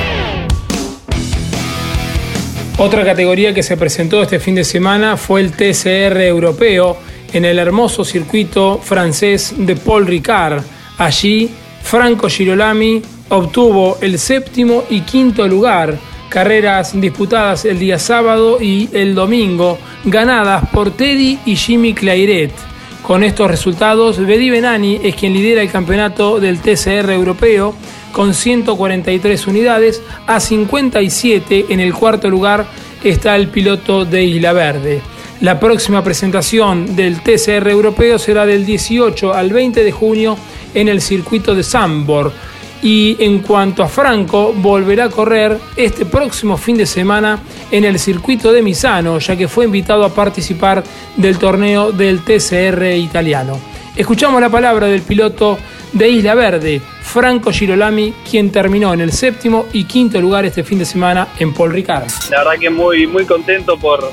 Otra 2.78 3.06
categoría 3.06 3.54
que 3.54 3.62
se 3.62 3.78
presentó 3.78 4.24
este 4.24 4.40
fin 4.40 4.56
de 4.56 4.64
semana 4.64 5.16
fue 5.16 5.42
el 5.42 5.52
TCR 5.52 6.20
europeo 6.22 6.98
en 7.32 7.46
el 7.46 7.60
hermoso 7.60 8.04
circuito 8.04 8.80
francés 8.80 9.54
de 9.58 9.76
Paul 9.76 10.08
Ricard. 10.08 10.64
Allí, 10.98 11.52
Franco 11.84 12.28
Girolami 12.28 13.02
obtuvo 13.30 14.00
el 14.02 14.18
séptimo 14.18 14.86
y 14.90 15.02
quinto 15.02 15.48
lugar, 15.48 15.98
carreras 16.30 17.00
disputadas 17.00 17.64
el 17.66 17.78
día 17.78 18.00
sábado 18.00 18.58
y 18.60 18.90
el 18.92 19.14
domingo, 19.14 19.78
ganadas 20.06 20.68
por 20.70 20.92
Teddy 20.92 21.40
y 21.46 21.56
Jimmy 21.56 21.94
Clairet. 21.94 22.52
Con 23.04 23.24
estos 23.24 23.52
resultados, 23.52 24.18
Bedi 24.18 24.50
Benani 24.50 25.00
es 25.04 25.16
quien 25.16 25.34
lidera 25.34 25.62
el 25.62 25.70
campeonato 25.70 26.40
del 26.40 26.60
TCR 26.60 27.12
europeo 27.12 27.76
con 28.14 28.34
143 28.34 29.48
unidades, 29.48 30.02
a 30.26 30.40
57 30.40 31.66
en 31.68 31.82
el 31.82 31.94
cuarto 31.94 32.30
lugar 32.30 32.66
está 33.04 33.36
el 33.36 33.50
piloto 33.50 34.06
de 34.06 34.24
Isla 34.24 34.54
Verde. 34.54 35.02
La 35.42 35.60
próxima 35.60 36.02
presentación 36.02 36.96
del 36.96 37.20
TCR 37.20 37.68
europeo 37.68 38.18
será 38.18 38.46
del 38.46 38.66
18 38.66 39.34
al 39.34 39.52
20 39.52 39.84
de 39.84 39.92
junio 39.92 40.38
en 40.74 40.88
el 40.88 41.02
circuito 41.02 41.54
de 41.54 41.64
Sambor. 41.64 42.32
Y 42.82 43.18
en 43.20 43.40
cuanto 43.40 43.82
a 43.82 43.88
Franco, 43.88 44.54
volverá 44.54 45.06
a 45.06 45.10
correr 45.10 45.58
este 45.76 46.06
próximo 46.06 46.56
fin 46.56 46.78
de 46.78 46.86
semana 46.86 47.40
en 47.72 47.84
el 47.84 47.98
circuito 47.98 48.54
de 48.54 48.62
Misano, 48.62 49.20
ya 49.20 49.36
que 49.36 49.48
fue 49.48 49.66
invitado 49.66 50.06
a 50.06 50.14
participar 50.14 50.84
del 51.18 51.38
torneo 51.38 51.92
del 51.92 52.22
TCR 52.22 52.96
italiano. 52.96 53.58
Escuchamos 53.96 54.40
la 54.40 54.50
palabra 54.50 54.88
del 54.88 55.02
piloto 55.02 55.58
de 55.94 56.10
Isla 56.10 56.36
Verde, 56.36 56.82
Franco 57.04 57.52
Girolami, 57.52 58.14
quien 58.30 58.52
terminó 58.52 58.94
en 58.94 59.02
el 59.02 59.12
séptimo 59.12 59.68
y 59.72 59.84
quinto 59.84 60.20
lugar 60.20 60.46
este 60.46 60.64
fin 60.64 60.80
de 60.80 60.86
semana 60.86 61.28
en 61.38 61.54
Paul 61.54 61.72
Ricard. 61.72 62.08
La 62.32 62.40
verdad 62.40 62.60
que 62.60 62.70
muy, 62.70 63.06
muy 63.06 63.26
contento 63.26 63.78
por, 63.78 64.10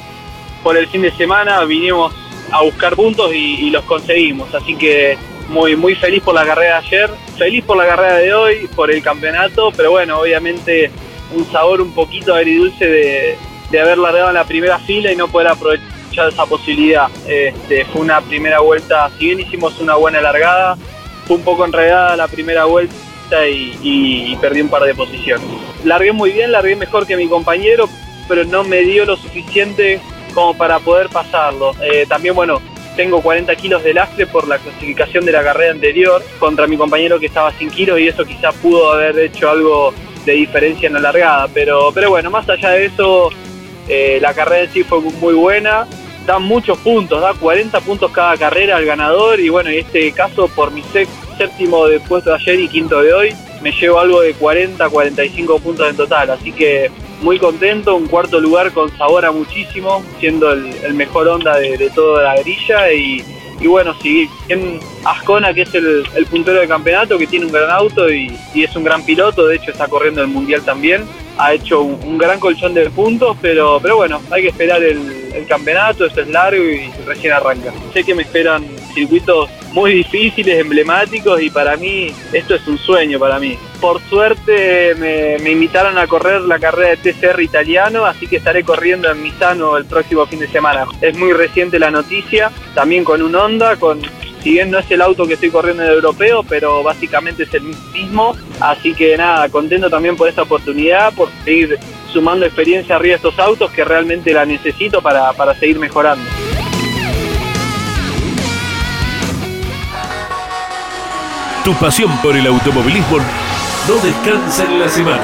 por 0.63 0.77
el 0.77 0.87
fin 0.89 1.03
de 1.03 1.13
semana, 1.13 1.65
vinimos 1.65 2.13
a 2.51 2.63
buscar 2.63 2.97
puntos 2.97 3.33
y, 3.33 3.71
los 3.71 3.85
conseguimos, 3.85 4.55
así 4.55 4.75
que 4.75 5.17
muy, 5.49 5.77
muy 5.77 5.95
feliz 5.95 6.23
por 6.23 6.35
la 6.35 6.45
carrera 6.45 6.81
de 6.81 6.87
ayer, 6.87 7.11
feliz 7.39 7.65
por 7.65 7.77
la 7.77 7.87
carrera 7.87 8.17
de 8.17 8.35
hoy, 8.35 8.69
por 8.75 8.91
el 8.91 9.03
campeonato, 9.03 9.71
pero 9.77 9.93
bueno, 9.93 10.19
obviamente 10.19 10.91
un 11.35 11.51
sabor 11.51 11.81
un 11.81 11.93
poquito 11.95 12.35
agridulce 12.35 12.87
de, 12.87 13.39
de 13.71 13.81
haber 13.81 13.99
largado 13.99 14.29
en 14.29 14.35
la 14.35 14.45
primera 14.45 14.79
fila 14.81 15.13
y 15.13 15.17
no 15.17 15.29
poder 15.29 15.49
aprovechar 15.49 16.29
esa 16.29 16.45
posibilidad. 16.45 17.09
Este, 17.27 17.85
fue 17.87 18.03
una 18.03 18.21
primera 18.21 18.61
vuelta, 18.61 19.11
si 19.17 19.27
bien 19.27 19.41
hicimos 19.41 19.79
una 19.81 19.95
buena 19.95 20.21
largada, 20.21 20.77
fue 21.31 21.37
un 21.37 21.45
poco 21.45 21.65
enredada 21.65 22.17
la 22.17 22.27
primera 22.27 22.65
vuelta 22.65 23.47
y, 23.49 24.37
perdí 24.41 24.63
un 24.63 24.69
par 24.69 24.83
de 24.83 24.97
posiciones. 24.97 25.47
Largué 25.85 26.11
muy 26.11 26.33
bien, 26.33 26.51
largué 26.51 26.75
mejor 26.75 27.07
que 27.07 27.17
mi 27.17 27.29
compañero, 27.29 27.89
pero 28.27 28.45
no 28.45 28.65
me 28.65 28.81
dio 28.81 29.05
lo 29.05 29.17
suficiente 29.17 30.01
como 30.35 30.57
para 30.57 30.81
poder 30.81 31.09
pasarlo. 31.09 31.71
Eh, 31.83 32.05
también, 32.09 32.35
bueno, 32.35 32.61
tengo 32.97 33.23
40 33.23 33.55
kilos 33.55 33.85
de 33.85 33.95
lastre 33.95 34.27
por 34.27 34.49
la 34.49 34.59
clasificación 34.59 35.25
de 35.25 35.31
la 35.31 35.45
carrera 35.45 35.71
anterior 35.71 36.21
contra 36.41 36.67
mi 36.67 36.77
compañero 36.77 37.21
que 37.21 37.27
estaba 37.27 37.53
sin 37.53 37.71
kilos 37.71 38.01
y 38.01 38.09
eso 38.09 38.25
quizá 38.25 38.51
pudo 38.51 38.91
haber 38.91 39.17
hecho 39.21 39.51
algo 39.51 39.95
de 40.25 40.33
diferencia 40.33 40.89
en 40.89 40.95
la 40.95 41.01
largada. 41.01 41.47
Pero, 41.55 41.93
pero 41.95 42.11
bueno, 42.11 42.29
más 42.33 42.49
allá 42.49 42.71
de 42.71 42.87
eso, 42.87 43.31
eh, 43.87 44.19
la 44.21 44.35
carrera 44.35 44.65
en 44.65 44.73
sí 44.73 44.83
fue 44.83 45.01
muy 45.01 45.35
buena. 45.35 45.87
Da 46.27 46.41
muchos 46.41 46.77
puntos, 46.79 47.21
da 47.21 47.35
40 47.35 47.81
puntos 47.83 48.11
cada 48.11 48.37
carrera 48.37 48.77
al 48.77 48.85
ganador 48.85 49.39
y 49.39 49.49
bueno, 49.49 49.71
en 49.71 49.79
este 49.79 50.11
caso 50.13 50.49
por 50.49 50.71
mi 50.73 50.83
séptimo 51.37 51.87
de 51.87 52.01
puesto 52.01 52.31
de 52.31 52.37
ayer 52.37 52.61
y 52.61 52.69
quinto 52.69 53.01
de 53.01 53.13
hoy, 53.13 53.35
me 53.63 53.73
llevo 53.73 53.99
algo 53.99 54.21
de 54.21 54.35
40, 54.35 54.89
45 54.89 55.59
puntos 55.59 55.89
en 55.89 55.97
total. 55.97 56.31
Así 56.31 56.53
que 56.53 56.91
muy 57.23 57.39
contento, 57.39 57.97
un 57.97 58.07
cuarto 58.07 58.41
lugar 58.41 58.73
con 58.73 58.97
sabor 58.97 59.25
a 59.25 59.33
muchísimo, 59.33 60.03
siendo 60.19 60.53
el, 60.53 60.95
mejor 60.95 61.29
onda 61.29 61.59
de, 61.59 61.91
toda 61.95 62.23
la 62.23 62.43
grilla 62.43 62.93
y, 62.93 63.23
bueno, 63.67 63.95
sí, 64.03 64.29
en 64.49 64.81
Ascona 65.05 65.53
que 65.53 65.63
es 65.63 65.75
el, 65.75 66.27
puntero 66.31 66.61
de 66.61 66.69
campeonato, 66.69 67.19
que 67.19 67.27
tiene 67.27 67.47
un 67.47 67.53
gran 67.53 67.71
auto 67.71 68.11
y, 68.11 68.37
es 68.55 68.75
un 68.75 68.85
gran 68.85 69.05
piloto, 69.05 69.47
de 69.47 69.57
hecho 69.57 69.71
está 69.71 69.87
corriendo 69.87 70.23
el 70.23 70.29
Mundial 70.29 70.63
también, 70.63 71.05
ha 71.37 71.53
hecho 71.53 71.83
un, 71.83 72.01
un 72.03 72.19
gran 72.19 72.41
colchón 72.41 72.73
de 72.73 72.89
puntos, 72.89 73.37
pero, 73.43 73.79
pero 73.83 73.97
bueno, 73.97 74.21
hay 74.31 74.43
que 74.43 74.49
esperar 74.49 74.83
el, 74.83 75.31
el 75.35 75.47
campeonato, 75.47 76.07
esto 76.07 76.23
es 76.23 76.29
largo 76.29 76.63
y 76.63 76.91
recién 77.07 77.33
arranca. 77.33 77.73
Sé 77.93 78.05
que 78.05 78.15
me 78.15 78.23
esperan 78.23 78.65
circuitos 78.95 79.49
muy 79.73 79.93
difíciles, 79.93 80.59
emblemáticos 80.59 81.41
y 81.41 81.51
para 81.51 81.77
mí 81.77 82.13
esto 82.33 82.55
es 82.55 82.67
un 82.67 82.79
sueño 82.79 83.19
para 83.19 83.39
mí. 83.39 83.57
Por 83.81 84.01
suerte 84.03 84.95
me, 84.97 85.39
me, 85.39 85.53
invitaron 85.53 85.97
a 85.99 86.07
correr 86.07 86.43
la 86.43 86.59
carrera 86.59 86.91
de 86.91 87.13
TCR 87.13 87.41
italiano, 87.41 88.05
así 88.05 88.27
que 88.27 88.37
estaré 88.37 88.63
corriendo 88.65 89.11
en 89.11 89.23
Misano 89.23 89.77
el 89.77 89.87
próximo 89.87 90.27
fin 90.27 90.41
de 90.41 90.49
semana. 90.49 90.87
Es 91.01 91.17
muy 91.17 91.33
reciente 91.33 91.79
la 91.79 91.91
noticia, 91.91 92.51
también 92.75 93.05
con 93.05 93.23
un 93.23 93.35
Honda, 93.35 93.77
con 93.77 94.01
si 94.43 94.53
bien 94.53 94.71
no 94.71 94.79
es 94.79 94.91
el 94.91 95.03
auto 95.03 95.27
que 95.27 95.35
estoy 95.35 95.51
corriendo 95.51 95.83
en 95.83 95.91
el 95.91 95.95
europeo, 95.97 96.43
pero 96.43 96.83
básicamente 96.83 97.43
es 97.45 97.55
el 97.55 97.63
mismo. 97.93 98.37
Así 98.59 98.95
que 98.95 99.17
nada, 99.17 99.49
contento 99.49 99.91
también 99.91 100.17
por 100.17 100.29
esta 100.29 100.43
oportunidad, 100.43 101.13
por 101.15 101.29
seguir 101.45 101.79
sumando 102.13 102.47
experiencia 102.47 102.97
arriba 102.97 103.13
de 103.13 103.17
estos 103.17 103.39
autos 103.39 103.71
que 103.71 103.85
realmente 103.85 104.33
la 104.33 104.45
necesito 104.45 105.03
para, 105.03 105.33
para 105.35 105.55
seguir 105.55 105.79
mejorando. 105.79 106.25
Tu 111.65 111.75
pasión 111.75 112.11
por 112.23 112.35
el 112.35 112.47
automovilismo 112.47 113.19
no 113.87 113.95
descansa 113.97 114.65
en 114.65 114.81
la 114.81 114.89
semana. 114.89 115.23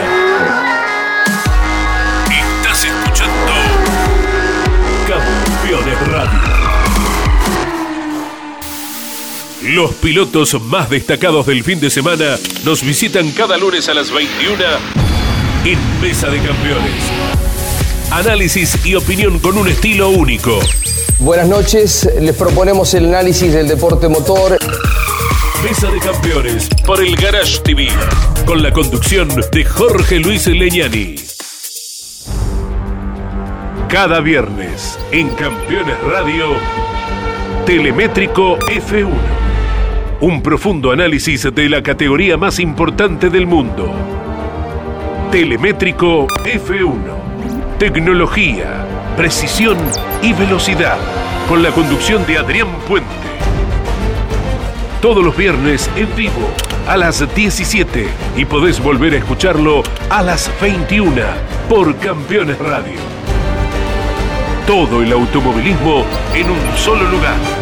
Estás 2.31 2.85
escuchando 2.85 3.53
Campeones 5.09 6.09
Radio. 6.09 6.41
Los 9.63 9.95
pilotos 9.95 10.61
más 10.61 10.91
destacados 10.91 11.47
del 11.47 11.65
fin 11.65 11.81
de 11.81 11.89
semana 11.89 12.37
nos 12.65 12.83
visitan 12.83 13.31
cada 13.31 13.57
lunes 13.57 13.89
a 13.89 13.95
las 13.95 14.11
21 14.11 14.63
en 15.65 16.01
Mesa 16.03 16.29
de 16.29 16.37
Campeones. 16.43 17.03
Análisis 18.11 18.85
y 18.85 18.95
opinión 18.95 19.39
con 19.39 19.57
un 19.57 19.69
estilo 19.69 20.11
único. 20.11 20.61
Buenas 21.19 21.49
noches, 21.49 22.07
les 22.21 22.37
proponemos 22.37 22.93
el 22.93 23.07
análisis 23.07 23.55
del 23.55 23.67
deporte 23.69 24.07
motor. 24.07 24.59
Mesa 25.67 25.91
de 25.91 25.99
Campeones 25.99 26.69
por 26.87 27.03
el 27.03 27.17
Garage 27.17 27.59
TV, 27.59 27.89
con 28.45 28.63
la 28.63 28.73
conducción 28.73 29.29
de 29.51 29.65
Jorge 29.65 30.21
Luis 30.21 30.47
Leñani. 30.47 31.17
Cada 33.89 34.21
viernes 34.21 34.97
en 35.11 35.29
Campeones 35.31 36.01
Radio, 36.05 36.53
Telemétrico 37.67 38.57
F1. 38.61 39.11
Un 40.21 40.41
profundo 40.41 40.93
análisis 40.93 41.53
de 41.53 41.69
la 41.69 41.83
categoría 41.83 42.37
más 42.37 42.61
importante 42.61 43.29
del 43.29 43.49
mundo. 43.49 43.93
Telemétrico 45.33 46.29
F1. 46.45 47.77
Tecnología, 47.81 48.87
precisión 49.17 49.79
y 50.23 50.33
velocidad. 50.33 50.99
Con 51.49 51.65
la 51.65 51.73
conducción 51.73 52.25
de 52.25 52.39
Adrián 52.39 52.69
Puente. 52.87 53.26
Todos 55.07 55.25
los 55.25 55.37
viernes 55.37 55.89
en 55.95 56.13
vivo 56.17 56.51
a 56.89 56.97
las 56.97 57.33
17 57.33 58.09
y 58.37 58.45
podés 58.45 58.83
volver 58.83 59.15
a 59.15 59.19
escucharlo 59.19 59.85
a 60.11 60.21
las 60.21 60.51
21 60.61 61.23
por 61.69 61.97
Campeones 61.99 62.59
Radio. 62.59 62.99
Todo 64.67 65.05
el 65.05 65.13
automovilismo 65.13 66.05
en 66.35 66.51
un 66.51 66.77
solo 66.77 67.09
lugar. 67.09 67.56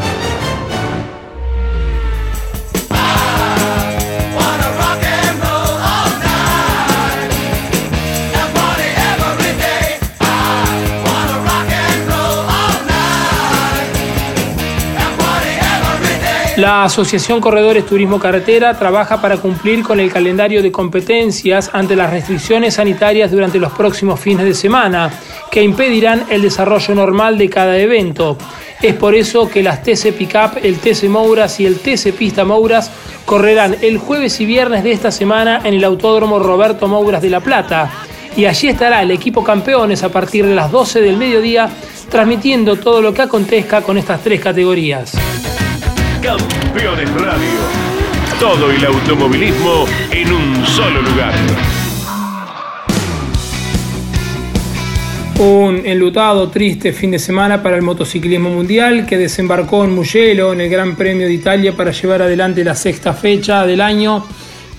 La 16.57 16.85
Asociación 16.85 17.41
Corredores 17.41 17.85
Turismo 17.85 18.21
Carretera 18.21 18.79
trabaja 18.79 19.21
para 19.21 19.39
cumplir 19.39 19.83
con 19.83 19.99
el 19.99 20.13
calendario 20.13 20.63
de 20.63 20.71
competencias 20.71 21.69
ante 21.73 21.97
las 21.97 22.11
restricciones 22.11 22.75
sanitarias 22.75 23.33
durante 23.33 23.59
los 23.59 23.73
próximos 23.73 24.21
fines 24.21 24.47
de 24.47 24.55
semana, 24.55 25.11
que 25.51 25.65
impedirán 25.65 26.27
el 26.31 26.43
desarrollo 26.43 26.95
normal 26.95 27.39
de 27.39 27.51
cada 27.51 27.77
evento. 27.77 28.39
Es 28.81 28.95
por 28.95 29.17
eso 29.17 29.49
que 29.49 29.65
las 29.65 29.83
TC 29.83 30.13
Pickup, 30.13 30.59
el 30.63 30.79
TC 30.79 31.09
Mouras 31.09 31.59
y 31.59 31.67
el 31.67 31.81
TC 31.81 32.13
Pista 32.13 32.45
Mouras 32.45 32.89
correrán 33.25 33.77
el 33.83 33.99
jueves 33.99 34.41
y 34.41 34.47
viernes 34.47 34.85
de 34.85 34.93
esta 34.93 35.11
semana 35.11 35.61
en 35.65 35.75
el 35.75 35.83
Autódromo 35.83 36.39
Roberto 36.39 36.87
Mouras 36.87 37.21
de 37.21 37.31
La 37.31 37.41
Plata. 37.41 37.91
Y 38.37 38.45
allí 38.45 38.69
estará 38.69 39.03
el 39.03 39.11
equipo 39.11 39.43
campeones 39.43 40.05
a 40.05 40.09
partir 40.09 40.47
de 40.47 40.55
las 40.55 40.71
12 40.71 41.01
del 41.01 41.17
mediodía, 41.17 41.69
transmitiendo 42.09 42.77
todo 42.77 43.03
lo 43.03 43.13
que 43.13 43.23
acontezca 43.23 43.83
con 43.83 43.99
estas 43.99 44.23
tres 44.23 44.41
categorías. 44.41 45.17
Campeones 46.25 47.13
Radio. 47.21 47.51
Todo 48.41 48.71
el 48.71 48.83
automovilismo 48.83 49.85
en 50.11 50.33
un 50.33 50.67
solo 50.67 51.03
lugar. 51.03 51.35
Un 55.39 55.83
enlutado, 55.85 56.49
triste 56.49 56.95
fin 56.95 57.11
de 57.11 57.19
semana 57.19 57.63
para 57.63 57.77
el 57.77 57.83
motociclismo 57.83 58.49
mundial 58.49 59.05
que 59.05 59.19
desembarcó 59.19 59.85
en 59.85 59.95
Mugello 59.95 60.55
en 60.55 60.63
el 60.63 60.71
Gran 60.71 60.97
Premio 60.97 61.27
de 61.27 61.35
Italia 61.35 61.77
para 61.77 61.91
llevar 61.91 62.23
adelante 62.23 62.65
la 62.65 62.75
sexta 62.75 63.13
fecha 63.13 63.67
del 63.67 63.83
año, 63.83 64.25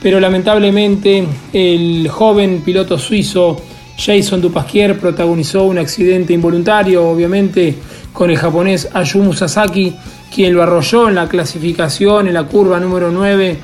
pero 0.02 0.20
lamentablemente 0.20 1.28
el 1.54 2.10
joven 2.10 2.64
piloto 2.66 2.98
suizo 2.98 3.62
Jason 3.96 4.42
Dupasquier 4.42 4.98
protagonizó 4.98 5.66
un 5.66 5.78
accidente 5.78 6.34
involuntario, 6.34 7.08
obviamente 7.08 7.76
con 8.12 8.32
el 8.32 8.38
japonés 8.38 8.90
Ayumu 8.94 9.34
Sasaki, 9.34 9.94
quien 10.36 10.54
lo 10.54 10.62
arrolló 10.62 11.08
en 11.08 11.16
la 11.16 11.30
clasificación 11.30 12.28
en 12.28 12.34
la 12.34 12.44
curva 12.44 12.78
número 12.78 13.10
9 13.10 13.58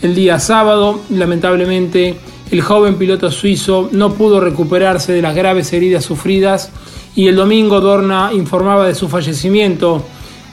el 0.00 0.14
día 0.14 0.40
sábado. 0.40 1.02
Lamentablemente 1.10 2.16
el 2.50 2.62
joven 2.62 2.94
piloto 2.94 3.30
suizo 3.30 3.90
no 3.92 4.14
pudo 4.14 4.40
recuperarse 4.40 5.12
de 5.12 5.20
las 5.20 5.34
graves 5.34 5.70
heridas 5.74 6.02
sufridas 6.02 6.70
y 7.14 7.28
el 7.28 7.36
domingo 7.36 7.78
Dorna 7.82 8.30
informaba 8.32 8.86
de 8.86 8.94
su 8.94 9.06
fallecimiento. 9.06 10.02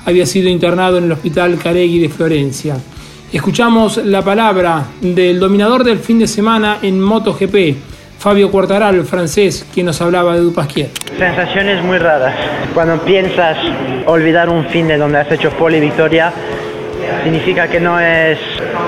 Había 0.03 0.25
sido 0.25 0.49
internado 0.49 0.97
en 0.97 1.05
el 1.05 1.13
hospital 1.13 1.57
Caregui 1.57 1.99
de 1.99 2.09
Florencia. 2.09 2.77
Escuchamos 3.31 3.95
la 3.95 4.21
palabra 4.25 4.87
del 4.99 5.39
dominador 5.39 5.85
del 5.85 5.99
fin 5.99 6.19
de 6.19 6.27
semana 6.27 6.79
en 6.81 6.99
MotoGP, 6.99 7.77
Fabio 8.21 8.51
Quartararo, 8.51 8.97
el 8.97 9.05
francés, 9.05 9.65
quien 9.73 9.87
nos 9.87 9.99
hablaba 9.99 10.35
de 10.35 10.41
Dupasquier. 10.41 10.91
Sensaciones 11.17 11.83
muy 11.83 11.97
raras. 11.97 12.35
Cuando 12.71 12.99
piensas 12.99 13.57
olvidar 14.05 14.47
un 14.47 14.67
fin 14.67 14.87
de 14.87 14.95
donde 14.99 15.17
has 15.17 15.31
hecho 15.31 15.49
pole 15.49 15.79
y 15.79 15.81
victoria, 15.81 16.31
significa 17.23 17.67
que 17.67 17.79
no 17.79 17.99
es 17.99 18.37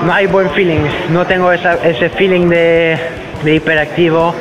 no 0.06 0.12
hay 0.12 0.28
buen 0.28 0.50
feeling. 0.50 0.82
No 1.10 1.26
tengo 1.26 1.50
ese 1.50 2.10
feeling 2.10 2.48
de, 2.48 2.96
de 3.42 3.54
hiperactivo. 3.56 4.32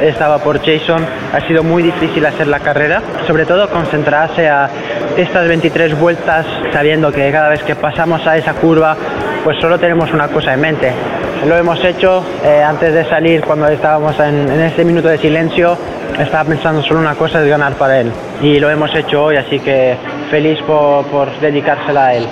Estaba 0.00 0.38
por 0.38 0.64
Jason. 0.64 1.04
Ha 1.34 1.46
sido 1.46 1.62
muy 1.62 1.82
difícil 1.82 2.24
hacer 2.24 2.46
la 2.46 2.60
carrera. 2.60 3.02
Sobre 3.26 3.44
todo 3.44 3.68
concentrarse 3.68 4.48
a 4.48 4.70
estas 5.18 5.46
23 5.46 6.00
vueltas 6.00 6.46
sabiendo 6.72 7.12
que 7.12 7.30
cada 7.30 7.50
vez 7.50 7.62
que 7.64 7.76
pasamos 7.76 8.26
a 8.26 8.38
esa 8.38 8.54
curva 8.54 8.96
pues 9.44 9.58
solo 9.60 9.78
tenemos 9.78 10.10
una 10.10 10.28
cosa 10.28 10.54
en 10.54 10.60
mente. 10.60 10.92
Lo 11.46 11.56
hemos 11.56 11.82
hecho 11.84 12.24
eh, 12.44 12.62
antes 12.62 12.92
de 12.92 13.08
salir, 13.08 13.42
cuando 13.42 13.68
estábamos 13.68 14.18
en, 14.18 14.50
en 14.50 14.60
este 14.60 14.84
minuto 14.84 15.08
de 15.08 15.18
silencio, 15.18 15.78
estaba 16.18 16.44
pensando 16.44 16.82
solo 16.82 17.00
una 17.00 17.14
cosa, 17.14 17.42
es 17.42 17.48
ganar 17.48 17.74
para 17.74 18.00
él. 18.00 18.12
Y 18.42 18.58
lo 18.58 18.68
hemos 18.68 18.94
hecho 18.94 19.24
hoy, 19.24 19.36
así 19.36 19.58
que 19.60 19.96
feliz 20.30 20.58
por 20.66 21.40
dedicársela 21.40 22.06
a 22.06 22.14
él. 22.14 22.26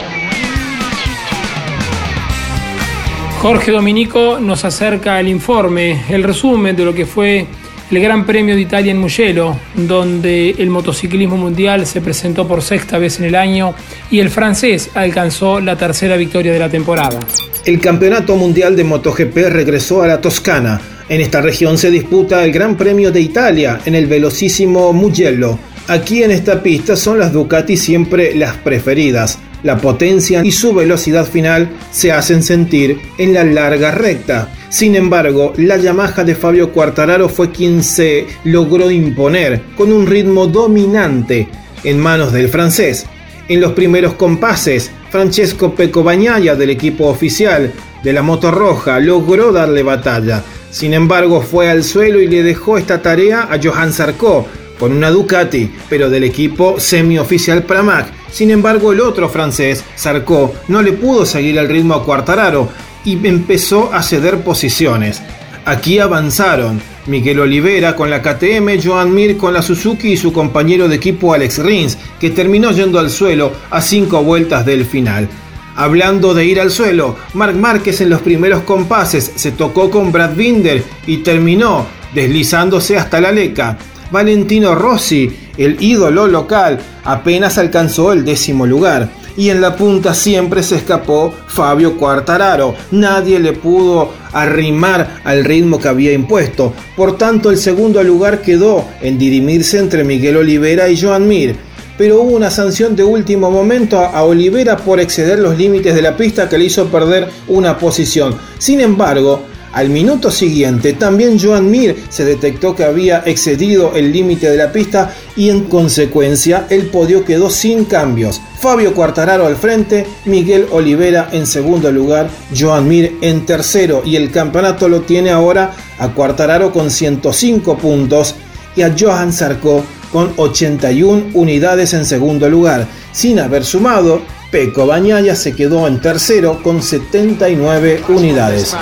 Jorge 3.40 3.70
Dominico 3.70 4.38
nos 4.40 4.64
acerca 4.64 5.20
el 5.20 5.28
informe, 5.28 6.02
el 6.08 6.24
resumen 6.24 6.74
de 6.74 6.84
lo 6.84 6.92
que 6.92 7.06
fue 7.06 7.46
el 7.90 8.00
Gran 8.00 8.26
Premio 8.26 8.54
de 8.54 8.62
Italia 8.62 8.90
en 8.90 8.98
Mugello, 8.98 9.56
donde 9.74 10.50
el 10.50 10.70
motociclismo 10.70 11.36
mundial 11.36 11.86
se 11.86 12.00
presentó 12.00 12.46
por 12.46 12.62
sexta 12.62 12.98
vez 12.98 13.18
en 13.18 13.26
el 13.26 13.34
año 13.34 13.74
y 14.10 14.18
el 14.18 14.30
francés 14.30 14.90
alcanzó 14.94 15.60
la 15.60 15.76
tercera 15.76 16.16
victoria 16.16 16.52
de 16.52 16.58
la 16.58 16.68
temporada. 16.68 17.20
El 17.64 17.80
Campeonato 17.80 18.36
Mundial 18.36 18.76
de 18.76 18.84
MotoGP 18.84 19.36
regresó 19.50 20.02
a 20.02 20.08
la 20.08 20.20
Toscana. 20.20 20.80
En 21.08 21.20
esta 21.20 21.40
región 21.40 21.78
se 21.78 21.90
disputa 21.90 22.44
el 22.44 22.52
Gran 22.52 22.76
Premio 22.76 23.12
de 23.12 23.20
Italia 23.20 23.80
en 23.84 23.94
el 23.94 24.06
velocísimo 24.06 24.92
Mugello. 24.92 25.58
Aquí 25.88 26.24
en 26.24 26.32
esta 26.32 26.62
pista 26.62 26.96
son 26.96 27.20
las 27.20 27.32
Ducati 27.32 27.76
siempre 27.76 28.34
las 28.34 28.56
preferidas. 28.56 29.38
La 29.62 29.78
potencia 29.78 30.44
y 30.44 30.50
su 30.52 30.74
velocidad 30.74 31.24
final 31.24 31.70
se 31.92 32.10
hacen 32.12 32.42
sentir 32.42 33.00
en 33.18 33.32
la 33.32 33.44
larga 33.44 33.92
recta. 33.92 34.48
Sin 34.68 34.96
embargo, 34.96 35.52
la 35.56 35.76
Yamaha 35.76 36.24
de 36.24 36.34
Fabio 36.34 36.72
Quartararo 36.72 37.28
fue 37.28 37.50
quien 37.50 37.82
se 37.82 38.26
logró 38.44 38.90
imponer 38.90 39.62
con 39.76 39.92
un 39.92 40.06
ritmo 40.06 40.46
dominante 40.46 41.48
en 41.84 42.00
manos 42.00 42.32
del 42.32 42.48
francés. 42.48 43.06
En 43.48 43.60
los 43.60 43.72
primeros 43.72 44.14
compases, 44.14 44.90
Francesco 45.10 45.74
Pecco 45.74 46.02
del 46.02 46.70
equipo 46.70 47.06
oficial 47.06 47.72
de 48.02 48.12
la 48.12 48.22
Moto 48.22 48.50
Roja 48.50 48.98
logró 48.98 49.52
darle 49.52 49.84
batalla. 49.84 50.42
Sin 50.70 50.94
embargo, 50.94 51.40
fue 51.40 51.70
al 51.70 51.84
suelo 51.84 52.20
y 52.20 52.26
le 52.26 52.42
dejó 52.42 52.76
esta 52.76 53.00
tarea 53.00 53.48
a 53.50 53.60
Johan 53.62 53.92
Sarko 53.92 54.46
con 54.78 54.92
una 54.92 55.10
Ducati, 55.10 55.70
pero 55.88 56.10
del 56.10 56.24
equipo 56.24 56.78
semioficial 56.78 57.62
Pramac. 57.62 58.12
Sin 58.30 58.50
embargo, 58.50 58.92
el 58.92 59.00
otro 59.00 59.28
francés, 59.28 59.84
Sarko, 59.94 60.52
no 60.68 60.82
le 60.82 60.92
pudo 60.92 61.24
seguir 61.24 61.56
el 61.56 61.68
ritmo 61.68 61.94
a 61.94 62.04
Quartararo 62.04 62.68
y 63.06 63.18
empezó 63.26 63.94
a 63.94 64.02
ceder 64.02 64.42
posiciones. 64.42 65.22
Aquí 65.64 65.98
avanzaron 65.98 66.82
Miguel 67.06 67.40
Olivera 67.40 67.96
con 67.96 68.10
la 68.10 68.20
KTM, 68.20 68.82
Joan 68.84 69.14
Mir 69.14 69.38
con 69.38 69.54
la 69.54 69.62
Suzuki 69.62 70.12
y 70.12 70.16
su 70.16 70.32
compañero 70.32 70.88
de 70.88 70.96
equipo 70.96 71.32
Alex 71.32 71.58
Rins, 71.58 71.96
que 72.20 72.30
terminó 72.30 72.72
yendo 72.72 72.98
al 72.98 73.10
suelo 73.10 73.52
a 73.70 73.80
cinco 73.80 74.22
vueltas 74.22 74.66
del 74.66 74.84
final. 74.84 75.28
Hablando 75.76 76.34
de 76.34 76.44
ir 76.44 76.60
al 76.60 76.70
suelo, 76.70 77.16
Marc 77.34 77.54
Márquez 77.54 78.00
en 78.00 78.10
los 78.10 78.22
primeros 78.22 78.62
compases 78.62 79.32
se 79.36 79.52
tocó 79.52 79.90
con 79.90 80.10
Brad 80.10 80.34
Binder 80.34 80.82
y 81.06 81.18
terminó 81.18 81.86
deslizándose 82.14 82.96
hasta 82.96 83.20
la 83.20 83.30
leca. 83.30 83.78
Valentino 84.10 84.74
Rossi, 84.74 85.30
el 85.58 85.76
ídolo 85.80 86.26
local, 86.26 86.80
apenas 87.04 87.58
alcanzó 87.58 88.12
el 88.12 88.24
décimo 88.24 88.66
lugar. 88.66 89.10
Y 89.36 89.50
en 89.50 89.60
la 89.60 89.76
punta 89.76 90.14
siempre 90.14 90.62
se 90.62 90.76
escapó 90.76 91.32
Fabio 91.46 91.96
Quartararo. 91.96 92.74
Nadie 92.90 93.38
le 93.38 93.52
pudo 93.52 94.10
arrimar 94.32 95.20
al 95.24 95.44
ritmo 95.44 95.78
que 95.78 95.88
había 95.88 96.12
impuesto. 96.12 96.72
Por 96.96 97.18
tanto, 97.18 97.50
el 97.50 97.58
segundo 97.58 98.02
lugar 98.02 98.42
quedó 98.42 98.84
en 99.00 99.18
dirimirse 99.18 99.78
entre 99.78 100.04
Miguel 100.04 100.36
Olivera 100.36 100.88
y 100.88 101.00
Joan 101.00 101.28
Mir. 101.28 101.56
Pero 101.98 102.20
hubo 102.20 102.36
una 102.36 102.50
sanción 102.50 102.94
de 102.94 103.04
último 103.04 103.50
momento 103.50 103.98
a 103.98 104.22
Olivera 104.22 104.76
por 104.76 105.00
exceder 105.00 105.38
los 105.38 105.56
límites 105.56 105.94
de 105.94 106.02
la 106.02 106.16
pista 106.16 106.48
que 106.48 106.58
le 106.58 106.66
hizo 106.66 106.88
perder 106.88 107.28
una 107.48 107.78
posición. 107.78 108.34
Sin 108.58 108.80
embargo, 108.80 109.44
al 109.76 109.90
minuto 109.90 110.30
siguiente, 110.30 110.94
también 110.94 111.38
Joan 111.38 111.70
Mir 111.70 112.02
se 112.08 112.24
detectó 112.24 112.74
que 112.74 112.84
había 112.84 113.22
excedido 113.26 113.94
el 113.94 114.10
límite 114.10 114.50
de 114.50 114.56
la 114.56 114.72
pista 114.72 115.14
y 115.36 115.50
en 115.50 115.64
consecuencia 115.64 116.66
el 116.70 116.86
podio 116.86 117.26
quedó 117.26 117.50
sin 117.50 117.84
cambios. 117.84 118.40
Fabio 118.58 118.94
Quartararo 118.94 119.44
al 119.44 119.56
frente, 119.56 120.06
Miguel 120.24 120.66
Olivera 120.70 121.28
en 121.30 121.46
segundo 121.46 121.92
lugar, 121.92 122.30
Joan 122.58 122.88
Mir 122.88 123.18
en 123.20 123.44
tercero 123.44 124.00
y 124.02 124.16
el 124.16 124.30
campeonato 124.30 124.88
lo 124.88 125.02
tiene 125.02 125.28
ahora 125.28 125.72
a 125.98 126.08
Quartararo 126.08 126.72
con 126.72 126.90
105 126.90 127.76
puntos 127.76 128.34
y 128.76 128.80
a 128.80 128.94
Johan 128.98 129.30
Sarko 129.30 129.84
con 130.10 130.32
81 130.38 131.32
unidades 131.34 131.92
en 131.92 132.06
segundo 132.06 132.48
lugar, 132.48 132.86
sin 133.12 133.40
haber 133.40 133.62
sumado 133.62 134.22
Peco 134.56 134.86
Bañaya 134.86 135.34
se 135.34 135.54
quedó 135.54 135.86
en 135.86 136.00
tercero 136.00 136.62
con 136.62 136.80
79 136.80 138.04
unidades. 138.08 138.74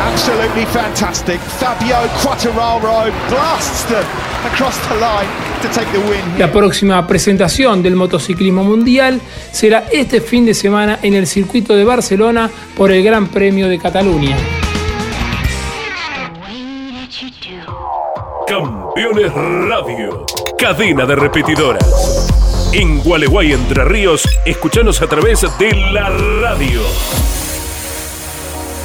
Absolutely 0.00 0.64
fantastic. 0.64 1.38
Fabio 1.58 1.96
Quattararo 2.22 3.12
blasts 3.28 3.84
them 3.84 4.02
across 4.50 4.78
the 4.88 4.94
line 4.94 5.28
to 5.60 5.68
take 5.78 5.92
the 5.92 5.98
win. 6.08 6.38
La 6.38 6.50
próxima 6.50 7.06
presentación 7.06 7.82
del 7.82 7.96
motociclismo 7.96 8.64
mundial 8.64 9.20
será 9.52 9.84
este 9.92 10.22
fin 10.22 10.46
de 10.46 10.54
semana 10.54 10.98
en 11.02 11.12
el 11.12 11.26
circuito 11.26 11.76
de 11.76 11.84
Barcelona 11.84 12.50
por 12.74 12.90
el 12.90 13.04
Gran 13.04 13.26
Premio 13.26 13.68
de 13.68 13.78
Cataluña. 13.78 14.38
Campeones 18.46 19.34
Radio, 19.34 20.24
cadena 20.56 21.04
de 21.04 21.14
repetidoras. 21.14 22.29
En 22.72 23.02
Gualeguay, 23.02 23.52
Entre 23.52 23.84
Ríos, 23.84 24.22
escuchanos 24.44 25.02
a 25.02 25.08
través 25.08 25.44
de 25.58 25.72
la 25.92 26.08
radio. 26.08 26.80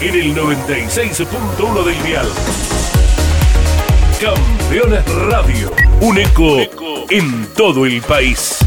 En 0.01 0.15
el 0.15 0.35
96.1 0.35 1.83
del 1.83 2.03
dial. 2.03 2.27
Campeones 4.19 5.05
Radio, 5.27 5.71
un 6.01 6.17
eco 6.17 6.57
en 7.11 7.45
todo 7.53 7.85
el 7.85 8.01
país. 8.01 8.57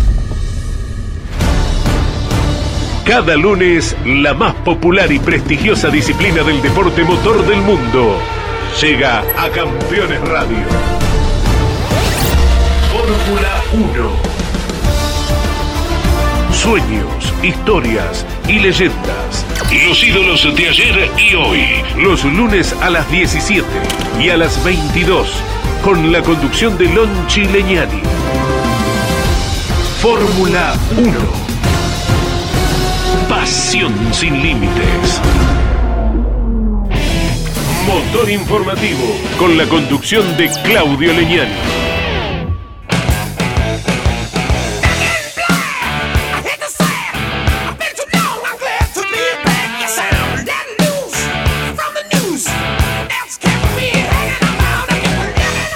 Cada 3.05 3.35
lunes, 3.35 3.97
la 4.07 4.35
más 4.35 4.55
popular 4.57 5.11
y 5.11 5.19
prestigiosa 5.19 5.89
disciplina 5.89 6.45
del 6.45 6.63
deporte 6.63 7.03
motor 7.03 7.45
del 7.45 7.61
mundo 7.63 8.19
llega 8.81 9.25
a 9.37 9.51
Campeones 9.51 10.21
Radio. 10.21 10.65
Fórmula 12.93 13.63
1 13.73 14.38
sueños, 16.69 17.33
historias 17.43 18.27
y 18.47 18.59
leyendas. 18.59 19.47
Los 19.87 20.05
ídolos 20.05 20.55
de 20.55 20.69
ayer 20.69 21.11
y 21.17 21.35
hoy. 21.35 21.65
Los 21.97 22.25
lunes 22.25 22.77
a 22.83 22.91
las 22.91 23.11
17 23.11 23.67
y 24.21 24.29
a 24.29 24.37
las 24.37 24.63
22 24.63 25.33
con 25.83 26.13
la 26.13 26.21
conducción 26.21 26.77
de 26.77 26.91
Lon 26.91 27.09
Chileñani. 27.27 28.03
Fórmula 30.03 30.75
1. 30.99 31.11
Pasión 33.31 33.95
sin 34.13 34.43
límites. 34.43 35.23
Motor 37.87 38.29
informativo 38.29 39.17
con 39.39 39.57
la 39.57 39.65
conducción 39.65 40.37
de 40.37 40.51
Claudio 40.65 41.15
Leñani. 41.15 41.88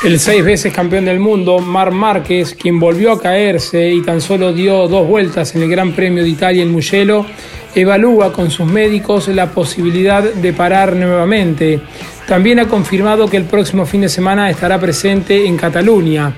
El 0.05 0.19
seis 0.19 0.45
veces 0.45 0.73
campeón 0.73 1.05
del 1.05 1.21
mundo, 1.21 1.61
Mar 1.61 1.93
Márquez, 1.93 2.57
quien 2.57 2.81
volvió 2.81 3.13
a 3.13 3.21
caerse 3.21 3.89
y 3.89 4.03
tan 4.03 4.21
solo 4.21 4.53
dio 4.53 4.89
dos 4.89 5.07
vueltas 5.07 5.55
en 5.55 5.63
el 5.63 5.71
Gran 5.71 5.93
Premio 5.93 6.25
de 6.25 6.29
Italia 6.29 6.65
en 6.65 6.73
Mugello, 6.73 7.25
evalúa 7.73 8.33
con 8.33 8.51
sus 8.51 8.67
médicos 8.67 9.29
la 9.29 9.53
posibilidad 9.53 10.25
de 10.25 10.53
parar 10.53 10.97
nuevamente. 10.97 11.81
También 12.27 12.59
ha 12.59 12.67
confirmado 12.67 13.29
que 13.29 13.37
el 13.37 13.45
próximo 13.45 13.87
fin 13.87 14.01
de 14.01 14.09
semana 14.09 14.51
estará 14.51 14.81
presente 14.81 15.47
en 15.47 15.57
Cataluña. 15.57 16.35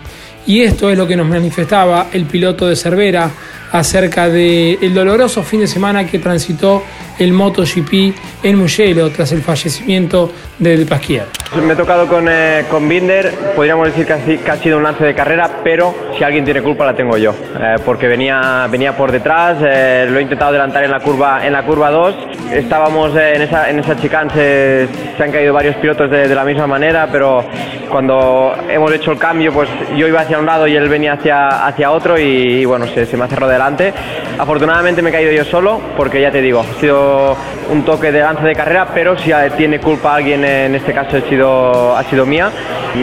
Y 0.46 0.60
esto 0.60 0.90
es 0.90 0.98
lo 0.98 1.06
que 1.06 1.16
nos 1.16 1.26
manifestaba 1.26 2.08
el 2.12 2.26
piloto 2.26 2.66
de 2.66 2.76
Cervera 2.76 3.30
acerca 3.72 4.28
del 4.28 4.78
el 4.82 4.92
doloroso 4.92 5.42
fin 5.42 5.60
de 5.60 5.66
semana 5.66 6.06
que 6.06 6.18
transitó 6.18 6.82
el 7.18 7.32
MotoGP 7.32 8.14
en 8.42 8.58
Mugello 8.58 9.08
tras 9.08 9.32
el 9.32 9.40
fallecimiento 9.40 10.30
de 10.58 10.84
Pasquier. 10.84 11.43
Me 11.62 11.72
he 11.72 11.76
tocado 11.76 12.08
con, 12.08 12.26
eh, 12.28 12.64
con 12.68 12.88
Binder, 12.88 13.32
podríamos 13.54 13.86
decir 13.86 14.06
que 14.06 14.50
ha, 14.50 14.56
sido 14.56 14.76
un 14.76 14.82
lance 14.82 15.04
de 15.04 15.14
carrera, 15.14 15.48
pero 15.62 15.94
si 16.18 16.24
alguien 16.24 16.44
tiene 16.44 16.60
culpa 16.60 16.84
la 16.84 16.94
tengo 16.94 17.16
yo, 17.16 17.30
eh, 17.30 17.76
porque 17.84 18.08
venía, 18.08 18.66
venía 18.68 18.96
por 18.96 19.12
detrás, 19.12 19.58
eh, 19.64 20.06
lo 20.10 20.18
he 20.18 20.22
intentado 20.22 20.50
adelantar 20.50 20.82
en 20.84 20.90
la 20.90 20.98
curva 21.00 21.46
en 21.46 21.52
la 21.52 21.62
curva 21.62 21.90
2, 21.90 22.14
estábamos 22.52 23.14
en 23.16 23.42
esa, 23.42 23.70
en 23.70 23.78
esa 23.78 23.96
chicane, 23.96 24.30
se, 24.34 24.88
han 25.22 25.30
caído 25.30 25.54
varios 25.54 25.76
pilotos 25.76 26.10
de, 26.10 26.34
la 26.34 26.44
misma 26.44 26.66
manera, 26.66 27.08
pero 27.10 27.44
cuando 27.88 28.54
hemos 28.68 28.92
hecho 28.92 29.12
el 29.12 29.18
cambio, 29.18 29.52
pues 29.52 29.68
yo 29.96 30.08
iba 30.08 30.22
hacia 30.22 30.38
un 30.38 30.46
lado 30.46 30.66
y 30.66 30.74
él 30.74 30.88
venía 30.88 31.12
hacia, 31.12 31.66
hacia 31.66 31.92
otro 31.92 32.18
y, 32.18 32.64
bueno, 32.64 32.86
se, 32.86 33.06
se 33.06 33.16
me 33.16 33.24
ha 33.24 33.28
cerrado 33.28 33.52
delante. 33.52 33.92
Afortunadamente 34.38 35.00
me 35.00 35.10
he 35.10 35.12
caído 35.12 35.30
yo 35.30 35.44
solo, 35.44 35.80
porque 35.96 36.20
ya 36.20 36.32
te 36.32 36.42
digo, 36.42 36.60
ha 36.60 36.80
sido 36.80 37.36
un 37.70 37.84
toque 37.84 38.12
de 38.12 38.20
lance 38.20 38.44
de 38.44 38.54
carrera, 38.54 38.88
pero 38.92 39.16
si 39.16 39.30
tiene 39.56 39.78
culpa 39.78 40.14
alguien, 40.16 40.44
en 40.44 40.74
este 40.74 40.92
caso 40.92 41.16
ha 41.16 41.28
sido, 41.28 41.43
ha 41.44 42.02
sido 42.04 42.26
mía. 42.26 42.50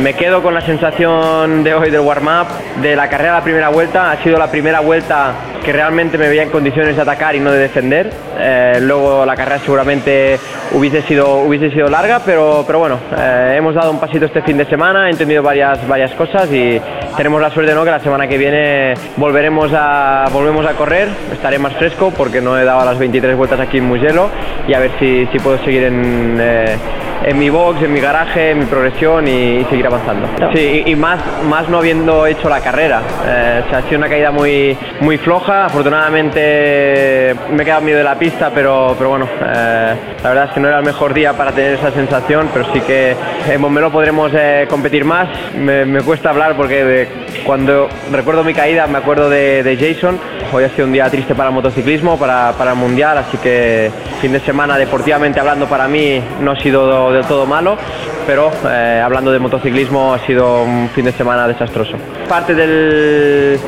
Me 0.01 0.13
quedo 0.13 0.41
con 0.41 0.53
la 0.53 0.61
sensación 0.61 1.63
de 1.63 1.73
hoy 1.73 1.89
del 1.89 2.01
warm-up, 2.01 2.47
de 2.81 2.95
la 2.95 3.09
carrera 3.09 3.33
la 3.33 3.43
primera 3.43 3.69
vuelta. 3.69 4.11
Ha 4.11 4.23
sido 4.23 4.37
la 4.37 4.49
primera 4.49 4.79
vuelta 4.79 5.33
que 5.63 5.71
realmente 5.71 6.17
me 6.17 6.27
veía 6.27 6.43
en 6.43 6.49
condiciones 6.49 6.95
de 6.95 7.01
atacar 7.01 7.35
y 7.35 7.39
no 7.39 7.51
de 7.51 7.59
defender. 7.59 8.11
Eh, 8.39 8.79
luego 8.81 9.25
la 9.25 9.35
carrera 9.35 9.59
seguramente 9.59 10.39
hubiese 10.71 11.01
sido, 11.03 11.35
hubiese 11.41 11.69
sido 11.71 11.89
larga, 11.89 12.21
pero, 12.25 12.63
pero 12.65 12.79
bueno, 12.79 12.99
eh, 13.17 13.55
hemos 13.57 13.75
dado 13.75 13.91
un 13.91 13.99
pasito 13.99 14.25
este 14.25 14.41
fin 14.41 14.57
de 14.57 14.65
semana, 14.65 15.07
he 15.07 15.11
entendido 15.11 15.43
varias, 15.43 15.87
varias 15.87 16.11
cosas 16.13 16.51
y 16.51 16.81
tenemos 17.15 17.41
la 17.41 17.51
suerte 17.51 17.73
¿no? 17.73 17.83
que 17.83 17.91
la 17.91 17.99
semana 17.99 18.27
que 18.27 18.37
viene 18.37 18.93
volveremos 19.17 19.71
a, 19.73 20.25
volvemos 20.31 20.65
a 20.65 20.73
correr, 20.73 21.09
estaré 21.31 21.59
más 21.59 21.73
fresco 21.73 22.11
porque 22.15 22.41
no 22.41 22.57
he 22.57 22.65
dado 22.65 22.83
las 22.85 22.97
23 22.97 23.35
vueltas 23.35 23.59
aquí 23.59 23.77
en 23.77 23.85
Mugello 23.85 24.29
y 24.67 24.73
a 24.73 24.79
ver 24.79 24.91
si, 24.99 25.27
si 25.27 25.39
puedo 25.39 25.57
seguir 25.59 25.83
en, 25.83 26.37
eh, 26.39 26.75
en 27.23 27.37
mi 27.37 27.49
box, 27.49 27.81
en 27.83 27.93
mi 27.93 27.99
garaje, 27.99 28.51
en 28.51 28.59
mi 28.59 28.65
progresión 28.65 29.27
y, 29.27 29.63
seguir 29.69 29.85
avanzando. 29.87 30.27
Sí, 30.53 30.83
y, 30.85 30.95
más, 30.95 31.19
más 31.43 31.69
no 31.69 31.77
habiendo 31.77 32.25
hecho 32.25 32.49
la 32.49 32.61
carrera. 32.61 33.01
Eh, 33.25 33.63
ha 33.71 33.81
sido 33.83 33.97
una 33.97 34.09
caída 34.09 34.31
muy, 34.31 34.77
muy 35.01 35.17
floja. 35.17 35.65
Afortunadamente 35.65 37.35
me 37.51 37.61
he 37.61 37.65
quedado 37.65 37.81
miedo 37.81 37.97
de 37.97 38.03
la 38.03 38.17
pista, 38.17 38.51
pero, 38.53 38.95
pero 38.97 39.09
bueno, 39.11 39.27
eh, 39.41 39.95
la 40.23 40.29
verdad 40.29 40.45
es 40.45 40.51
que 40.51 40.59
no 40.59 40.67
era 40.67 40.79
el 40.79 40.85
mejor 40.85 41.13
día 41.13 41.33
para 41.33 41.51
tener 41.51 41.73
esa 41.73 41.91
sensación, 41.91 42.49
pero 42.53 42.65
sí 42.73 42.81
que 42.81 43.15
en 43.49 43.61
Montmeló 43.61 43.91
podremos 43.91 44.31
eh, 44.33 44.65
competir 44.69 45.05
más. 45.05 45.27
Me, 45.55 46.01
cuesta 46.01 46.31
hablar 46.31 46.55
porque 46.55 47.07
cuando 47.45 47.87
recuerdo 48.11 48.43
mi 48.43 48.53
caída 48.53 48.87
me 48.87 48.97
acuerdo 48.97 49.29
de, 49.29 49.63
de 49.63 49.77
Jason. 49.77 50.19
Hoy 50.53 50.65
ha 50.65 50.69
sido 50.69 50.85
un 50.85 50.91
día 50.91 51.09
triste 51.09 51.33
para 51.33 51.49
el 51.49 51.55
motociclismo, 51.55 52.19
para, 52.19 52.51
para 52.57 52.71
el 52.71 52.77
mundial, 52.77 53.17
así 53.19 53.37
que 53.37 53.89
fin 54.19 54.33
de 54.33 54.39
semana 54.41 54.77
deportivamente 54.77 55.39
hablando 55.39 55.65
para 55.67 55.87
mí 55.87 56.21
no 56.41 56.51
ha 56.51 56.55
sido 56.57 57.10
del 57.11 57.25
todo 57.25 57.45
malo, 57.45 57.77
pero 58.25 58.51
eh, 58.69 59.01
hablando 59.03 59.31
de 59.31 59.39
motociclismo 59.39 60.13
ha 60.13 60.19
sido 60.19 60.63
un 60.63 60.89
fin 60.89 61.05
de 61.05 61.11
semana 61.11 61.47
desastroso. 61.47 61.97
Parte 62.27 62.53
del, 62.55 63.59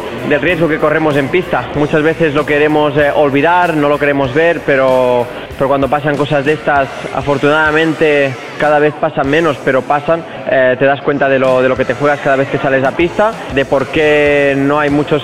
riesgo 0.42 0.68
que 0.68 0.80
corremos 0.80 1.16
en 1.16 1.30
pista, 1.30 1.70
muchas 1.76 2.02
veces 2.02 2.34
lo 2.34 2.46
queremos 2.46 2.98
eh, 2.98 3.12
olvidar, 3.14 3.76
no 3.76 3.90
lo 3.90 4.00
queremos 4.00 4.34
ver, 4.34 4.62
pero, 4.66 5.26
pero 5.58 5.68
cuando 5.68 5.88
pasan 5.88 6.16
cosas 6.16 6.44
de 6.46 6.54
estas, 6.54 6.88
afortunadamente 7.14 8.34
cada 8.58 8.80
vez 8.80 8.94
pasan 8.94 9.30
menos, 9.30 9.58
pero 9.64 9.82
pasan, 9.82 10.24
eh, 10.56 10.76
te 10.78 10.86
das 10.86 11.02
cuenta 11.02 11.28
de 11.28 11.40
lo, 11.40 11.62
de 11.62 11.70
lo 11.70 11.76
que 11.76 11.86
te 11.86 11.96
juegas 11.96 12.20
cada 12.20 12.36
vez 12.36 12.48
que 12.50 12.60
sales 12.60 12.84
a 12.84 12.92
pista, 12.92 13.32
de 13.56 13.66
por 13.66 13.88
qué 13.88 14.54
no 14.56 14.80
hay 14.80 14.92
muchas 14.92 15.22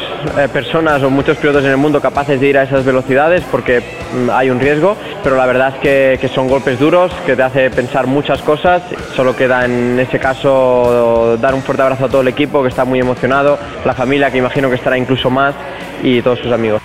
personas 0.52 1.04
o 1.04 1.10
muchos 1.12 1.38
pilotos 1.38 1.64
en 1.64 1.72
el 1.72 1.78
mundo 1.78 2.02
capaces 2.02 2.40
de 2.42 2.48
ir 2.48 2.58
a 2.58 2.64
esas 2.64 2.84
velocidades, 2.84 3.44
porque 3.52 3.80
mm, 3.80 4.30
hay 4.32 4.50
un 4.50 4.60
riesgo 4.60 4.98
pero 5.24 5.36
la 5.36 5.46
verdad 5.46 5.74
es 5.76 5.82
que, 5.82 6.18
que, 6.20 6.28
son 6.28 6.48
golpes 6.48 6.80
duros, 6.80 7.12
que 7.26 7.36
te 7.36 7.44
hace 7.44 7.70
pensar 7.70 8.08
muchas 8.08 8.42
cosas. 8.42 8.82
Solo 9.16 9.36
queda 9.36 9.66
en 9.66 10.00
ese 10.00 10.20
caso 10.20 11.38
dar 11.40 11.54
un 11.54 11.62
fuerte 11.62 11.84
abrazo 11.84 12.06
a 12.06 12.10
todo 12.10 12.22
el 12.22 12.28
equipo 12.28 12.62
que 12.62 12.70
está 12.70 12.86
muy 12.86 13.00
emocionado, 13.00 13.60
la 13.86 13.94
familia 13.94 14.32
que 14.32 14.38
imagino 14.38 14.70
que 14.70 14.76
estará 14.76 14.98
incluso 14.98 15.30
más 15.30 15.56
y 16.04 16.22
todos 16.22 16.40
sus 16.40 16.52
amigos. 16.52 16.82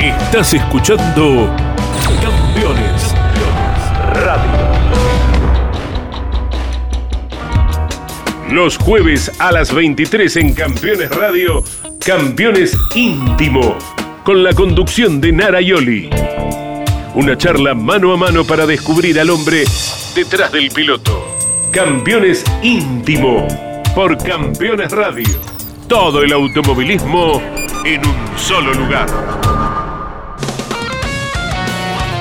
Estás 0.00 0.54
escuchando 0.54 1.50
Los 8.50 8.78
jueves 8.78 9.30
a 9.40 9.52
las 9.52 9.74
23 9.74 10.36
en 10.36 10.54
Campeones 10.54 11.10
Radio, 11.10 11.62
Campeones 12.00 12.74
Íntimo, 12.94 13.76
con 14.24 14.42
la 14.42 14.54
conducción 14.54 15.20
de 15.20 15.32
Nara 15.32 15.60
Yoli. 15.60 16.08
Una 17.14 17.36
charla 17.36 17.74
mano 17.74 18.10
a 18.14 18.16
mano 18.16 18.44
para 18.44 18.64
descubrir 18.64 19.20
al 19.20 19.28
hombre 19.28 19.64
detrás 20.14 20.50
del 20.50 20.70
piloto. 20.70 21.36
Campeones 21.70 22.42
Íntimo, 22.62 23.46
por 23.94 24.16
Campeones 24.16 24.92
Radio. 24.92 25.28
Todo 25.86 26.22
el 26.22 26.32
automovilismo 26.32 27.42
en 27.84 28.00
un 28.00 28.38
solo 28.38 28.72
lugar. 28.72 29.08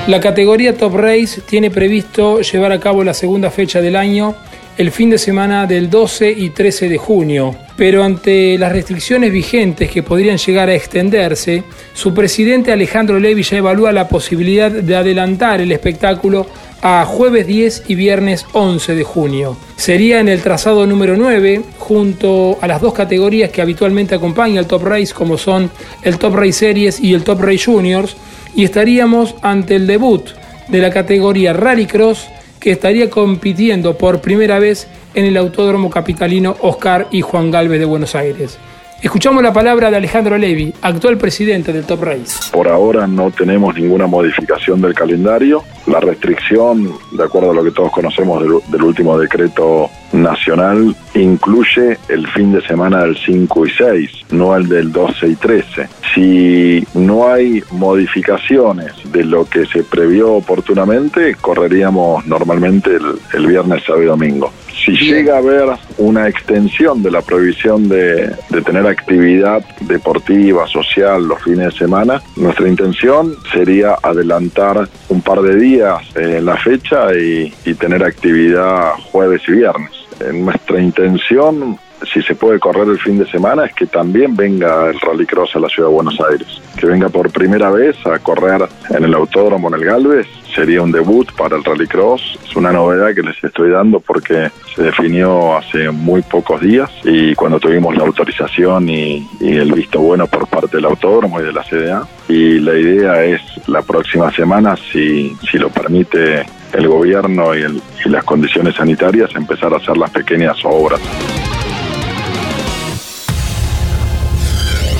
La 0.07 0.19
categoría 0.19 0.77
Top 0.77 0.95
Race 0.95 1.39
tiene 1.39 1.71
previsto 1.71 2.41
llevar 2.41 2.73
a 2.73 2.81
cabo 2.81 3.05
la 3.05 3.13
segunda 3.13 3.49
fecha 3.49 3.79
del 3.79 3.95
año 3.95 4.35
el 4.77 4.91
fin 4.91 5.09
de 5.09 5.17
semana 5.17 5.65
del 5.65 5.89
12 5.89 6.31
y 6.31 6.51
13 6.51 6.87
de 6.87 6.97
junio, 6.97 7.55
pero 7.75 8.03
ante 8.03 8.59
las 8.59 8.71
restricciones 8.71 9.31
vigentes 9.31 9.89
que 9.89 10.03
podrían 10.03 10.37
llegar 10.37 10.69
a 10.69 10.75
extenderse, 10.75 11.63
su 11.93 12.13
presidente 12.13 12.71
Alejandro 12.71 13.19
Levi 13.19 13.41
ya 13.41 13.57
evalúa 13.57 13.91
la 13.91 14.07
posibilidad 14.07 14.69
de 14.69 14.95
adelantar 14.95 15.61
el 15.61 15.71
espectáculo 15.71 16.45
a 16.83 17.05
jueves 17.05 17.47
10 17.47 17.85
y 17.87 17.95
viernes 17.95 18.45
11 18.53 18.93
de 18.93 19.03
junio. 19.03 19.57
Sería 19.77 20.19
en 20.19 20.29
el 20.29 20.43
trazado 20.43 20.85
número 20.85 21.17
9, 21.17 21.61
junto 21.79 22.59
a 22.61 22.67
las 22.67 22.79
dos 22.79 22.93
categorías 22.93 23.49
que 23.49 23.63
habitualmente 23.63 24.13
acompaña 24.13 24.59
el 24.59 24.67
Top 24.67 24.83
Race, 24.83 25.11
como 25.11 25.39
son 25.39 25.71
el 26.03 26.19
Top 26.19 26.35
Race 26.35 26.53
Series 26.53 26.99
y 26.99 27.15
el 27.15 27.23
Top 27.23 27.41
Race 27.41 27.65
Juniors, 27.65 28.15
y 28.55 28.63
estaríamos 28.63 29.33
ante 29.41 29.75
el 29.75 29.87
debut 29.87 30.29
de 30.67 30.79
la 30.79 30.91
categoría 30.91 31.53
Rallycross 31.53 32.27
estaría 32.71 33.09
compitiendo 33.09 33.97
por 33.97 34.21
primera 34.21 34.59
vez 34.59 34.87
en 35.13 35.25
el 35.25 35.37
Autódromo 35.37 35.89
Capitalino 35.89 36.55
Oscar 36.61 37.07
y 37.11 37.21
Juan 37.21 37.51
Galvez 37.51 37.79
de 37.79 37.85
Buenos 37.85 38.15
Aires. 38.15 38.59
Escuchamos 39.01 39.43
la 39.43 39.53
palabra 39.53 39.91
de 39.91 39.97
Alejandro 39.97 40.39
Levi, 40.39 40.73
actual 40.81 41.19
presidente 41.19 41.71
del 41.71 41.83
Top 41.85 42.01
Race. 42.01 42.49
Por 42.51 42.67
ahora 42.67 43.05
no 43.05 43.29
tenemos 43.29 43.75
ninguna 43.75 44.07
modificación 44.07 44.81
del 44.81 44.95
calendario. 44.95 45.63
La 45.85 45.99
restricción, 45.99 46.91
de 47.11 47.23
acuerdo 47.23 47.51
a 47.51 47.53
lo 47.53 47.63
que 47.63 47.69
todos 47.69 47.91
conocemos 47.91 48.41
del, 48.41 48.81
último 48.81 49.19
decreto 49.19 49.87
nacional, 50.21 50.95
incluye 51.13 51.97
el 52.09 52.27
fin 52.27 52.53
de 52.53 52.61
semana 52.61 53.03
del 53.03 53.17
5 53.17 53.65
y 53.65 53.69
6, 53.71 54.11
no 54.31 54.55
el 54.55 54.67
del 54.67 54.91
12 54.91 55.27
y 55.27 55.35
13. 55.35 55.89
Si 56.13 56.87
no 56.93 57.29
hay 57.29 57.63
modificaciones 57.71 58.93
de 59.11 59.23
lo 59.23 59.45
que 59.45 59.65
se 59.65 59.83
previó 59.83 60.33
oportunamente, 60.33 61.35
correríamos 61.35 62.25
normalmente 62.25 62.95
el, 62.95 63.19
el 63.33 63.47
viernes, 63.47 63.83
sábado 63.83 64.03
y 64.03 64.07
domingo. 64.07 64.51
Si 64.85 64.91
llega 64.93 65.35
a 65.35 65.39
haber 65.39 65.67
una 65.97 66.29
extensión 66.29 67.03
de 67.03 67.11
la 67.11 67.21
prohibición 67.21 67.89
de, 67.89 68.33
de, 68.49 68.61
tener 68.61 68.87
actividad 68.87 69.61
deportiva, 69.81 70.65
social 70.67 71.27
los 71.27 71.43
fines 71.43 71.73
de 71.73 71.79
semana, 71.79 72.21
nuestra 72.37 72.69
intención 72.69 73.35
sería 73.51 73.97
adelantar 74.01 74.87
un 75.09 75.21
par 75.21 75.41
de 75.41 75.57
días 75.57 75.97
en 76.15 76.45
la 76.45 76.55
fecha 76.57 77.13
y, 77.13 77.53
y 77.65 77.73
tener 77.73 78.03
actividad 78.03 78.93
jueves 79.11 79.41
y 79.47 79.53
viernes. 79.53 79.91
En 80.19 80.45
nuestra 80.45 80.81
intención 80.81 81.79
si 82.13 82.21
se 82.21 82.35
puede 82.35 82.59
correr 82.59 82.87
el 82.87 82.99
fin 82.99 83.17
de 83.17 83.25
semana, 83.25 83.65
es 83.65 83.73
que 83.73 83.87
también 83.87 84.35
venga 84.35 84.89
el 84.89 84.99
Rallycross 84.99 85.55
a 85.55 85.59
la 85.59 85.67
ciudad 85.67 85.89
de 85.89 85.95
Buenos 85.95 86.19
Aires. 86.29 86.61
Que 86.79 86.85
venga 86.85 87.09
por 87.09 87.31
primera 87.31 87.71
vez 87.71 87.95
a 88.05 88.19
correr 88.19 88.67
en 88.89 89.03
el 89.03 89.13
autódromo 89.13 89.67
en 89.69 89.75
el 89.75 89.85
Galvez 89.85 90.27
sería 90.53 90.81
un 90.81 90.91
debut 90.91 91.31
para 91.33 91.55
el 91.55 91.63
Rallycross. 91.63 92.39
Es 92.43 92.55
una 92.55 92.71
novedad 92.71 93.13
que 93.13 93.21
les 93.21 93.43
estoy 93.43 93.69
dando 93.69 93.99
porque 93.99 94.49
se 94.75 94.83
definió 94.83 95.55
hace 95.55 95.91
muy 95.91 96.23
pocos 96.23 96.61
días 96.61 96.89
y 97.03 97.35
cuando 97.35 97.59
tuvimos 97.59 97.95
la 97.95 98.03
autorización 98.03 98.89
y, 98.89 99.27
y 99.39 99.55
el 99.55 99.71
visto 99.71 99.99
bueno 99.99 100.25
por 100.25 100.47
parte 100.47 100.77
del 100.77 100.85
autódromo 100.85 101.39
y 101.39 101.43
de 101.43 101.53
la 101.53 101.63
CDA. 101.63 102.07
Y 102.27 102.59
la 102.59 102.73
idea 102.73 103.23
es 103.23 103.41
la 103.67 103.83
próxima 103.83 104.31
semana, 104.31 104.75
si, 104.91 105.35
si 105.49 105.57
lo 105.57 105.69
permite 105.69 106.45
el 106.73 106.87
gobierno 106.87 107.55
y, 107.55 107.81
las 108.05 108.23
condiciones 108.23 108.75
sanitarias, 108.75 109.29
empezar 109.35 109.73
a 109.73 109.77
hacer 109.77 109.97
las 109.97 110.09
pequeñas 110.11 110.57
obras. 110.63 111.01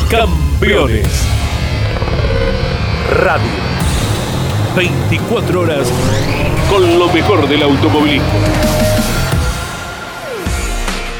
Campeones 0.10 1.28
Radio 3.22 3.68
24 4.76 5.62
horas 5.62 5.92
con 6.70 7.00
lo 7.00 7.12
mejor 7.12 7.48
del 7.48 7.64
automovilismo. 7.64 8.97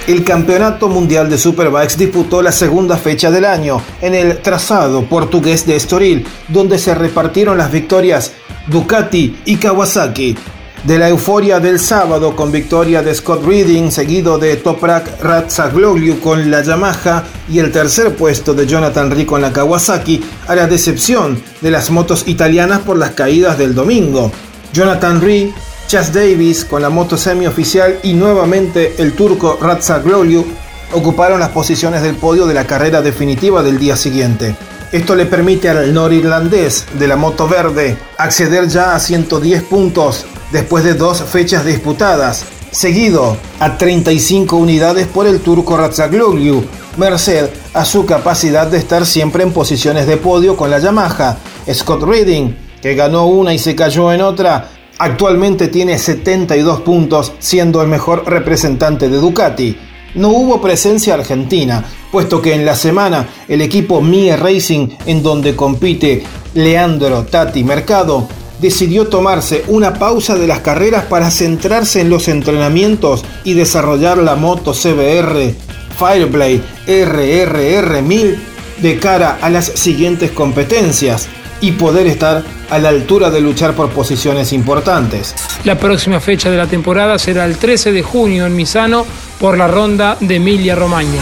El 0.08 0.24
Campeonato 0.24 0.88
Mundial 0.88 1.30
de 1.30 1.38
Superbikes 1.38 1.98
disputó 1.98 2.42
la 2.42 2.54
segunda 2.54 2.96
fecha 2.96 3.30
del 3.30 3.44
año 3.44 3.82
en 4.02 4.16
el 4.16 4.38
trazado 4.38 5.04
portugués 5.04 5.68
de 5.68 5.76
Estoril, 5.76 6.26
donde 6.48 6.80
se 6.80 6.96
repartieron 6.96 7.58
las 7.58 7.74
victorias 7.74 8.32
Ducati 8.68 9.42
y 9.44 9.58
Kawasaki. 9.58 10.38
De 10.86 10.98
la 10.98 11.10
euforia 11.10 11.60
del 11.60 11.78
sábado 11.78 12.38
con 12.38 12.54
victoria 12.54 13.04
de 13.04 13.14
Scott 13.14 13.46
Reading, 13.46 13.92
seguido 13.92 14.38
de 14.38 14.56
Toprak 14.56 15.22
Ratzagloglu 15.22 16.22
con 16.22 16.50
la 16.50 16.64
Yamaha 16.64 17.26
y 17.50 17.60
el 17.60 17.74
tercer 17.74 18.16
puesto 18.16 18.54
de 18.54 18.66
Jonathan 18.66 19.12
Rie 19.12 19.26
con 19.26 19.42
la 19.42 19.52
Kawasaki, 19.52 20.24
a 20.48 20.56
la 20.56 20.68
decepción 20.68 21.38
de 21.60 21.72
las 21.72 21.92
motos 21.92 22.30
italianas 22.30 22.80
por 22.80 22.98
las 22.98 23.12
caídas 23.12 23.58
del 23.58 23.76
domingo. 23.76 24.32
Jonathan 24.72 25.20
Rie, 25.20 25.52
Chas 25.88 26.12
Davis 26.12 26.66
con 26.66 26.82
la 26.82 26.90
moto 26.90 27.16
semioficial 27.16 28.00
y 28.04 28.12
nuevamente 28.12 28.96
el 28.98 29.14
turco 29.14 29.58
Ratzagloglu 29.62 30.46
ocuparon 30.92 31.40
las 31.40 31.50
posiciones 31.50 32.02
del 32.02 32.16
podio 32.16 32.46
de 32.46 32.54
la 32.54 32.68
carrera 32.68 33.02
definitiva 33.02 33.64
del 33.64 33.80
día 33.80 33.96
siguiente. 33.96 34.58
Esto 34.92 35.16
le 35.16 35.26
permite 35.26 35.70
al 35.70 35.94
norirlandés 35.94 36.88
de 37.00 37.08
la 37.08 37.16
moto 37.16 37.48
verde 37.48 37.98
acceder 38.18 38.68
ya 38.68 38.96
a 38.96 39.00
110 39.00 39.64
puntos 39.64 40.26
después 40.52 40.84
de 40.84 40.94
dos 40.94 41.24
fechas 41.24 41.64
disputadas, 41.64 42.44
seguido 42.72 43.38
a 43.62 43.78
35 43.78 44.58
unidades 44.58 45.08
por 45.08 45.26
el 45.26 45.40
turco 45.40 45.78
Ratzagloglu, 45.78 46.66
merced 46.98 47.50
a 47.74 47.86
su 47.86 48.06
capacidad 48.06 48.68
de 48.68 48.78
estar 48.78 49.06
siempre 49.06 49.44
en 49.44 49.54
posiciones 49.54 50.06
de 50.06 50.18
podio 50.18 50.58
con 50.58 50.70
la 50.70 50.80
Yamaha. 50.80 51.38
Scott 51.74 52.04
Reading, 52.04 52.54
que 52.82 52.94
ganó 52.96 53.28
una 53.28 53.54
y 53.54 53.60
se 53.60 53.74
cayó 53.74 54.12
en 54.12 54.22
otra, 54.22 54.70
actualmente 55.00 55.68
tiene 55.68 55.98
72 55.98 56.82
puntos, 56.82 57.34
siendo 57.40 57.82
el 57.82 57.88
mejor 57.88 58.24
representante 58.28 59.10
de 59.10 59.18
Ducati. 59.18 59.78
No 60.16 60.30
hubo 60.30 60.62
presencia 60.62 61.14
argentina, 61.14 61.84
puesto 62.12 62.42
que 62.42 62.54
en 62.54 62.66
la 62.66 62.76
semana 62.76 63.28
el 63.48 63.62
equipo 63.62 64.02
Mie 64.02 64.36
Racing, 64.36 64.90
en 65.06 65.22
donde 65.22 65.56
compite 65.56 66.24
Leandro 66.54 67.24
Tati 67.24 67.64
Mercado, 67.64 68.28
decidió 68.60 69.08
tomarse 69.08 69.64
una 69.68 69.94
pausa 69.94 70.36
de 70.36 70.48
las 70.48 70.62
carreras 70.62 71.06
para 71.06 71.30
centrarse 71.30 72.02
en 72.02 72.10
los 72.10 72.28
entrenamientos 72.28 73.24
y 73.44 73.54
desarrollar 73.54 74.18
la 74.18 74.36
moto 74.36 74.74
CBR 74.74 75.54
Fireblade 75.98 76.62
RRR 76.88 78.02
1000 78.02 78.40
de 78.82 79.00
cara 79.00 79.38
a 79.42 79.50
las 79.50 79.66
siguientes 79.66 80.32
competencias 80.32 81.28
y 81.62 81.74
poder 81.74 82.08
estar 82.08 82.44
a 82.70 82.80
la 82.80 82.90
altura 82.90 83.30
de 83.30 83.42
luchar 83.42 83.74
por 83.74 83.90
posiciones 83.90 84.54
importantes. 84.54 85.36
La 85.64 85.78
próxima 85.78 86.20
fecha 86.20 86.50
de 86.50 86.58
la 86.58 86.68
temporada 86.68 87.18
será 87.18 87.46
el 87.46 87.58
13 87.58 87.92
de 87.92 88.04
junio 88.04 88.46
en 88.46 88.56
Misano 88.56 89.06
por 89.40 89.58
la 89.58 89.68
ronda 89.68 90.18
de 90.20 90.36
Emilia 90.36 90.76
Romagna. 90.76 91.22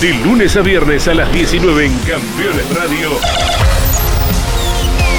De 0.00 0.14
lunes 0.14 0.56
a 0.56 0.62
viernes 0.62 1.06
a 1.08 1.14
las 1.14 1.30
19 1.30 1.84
en 1.84 1.92
Campeones 1.98 2.74
Radio. 2.74 3.10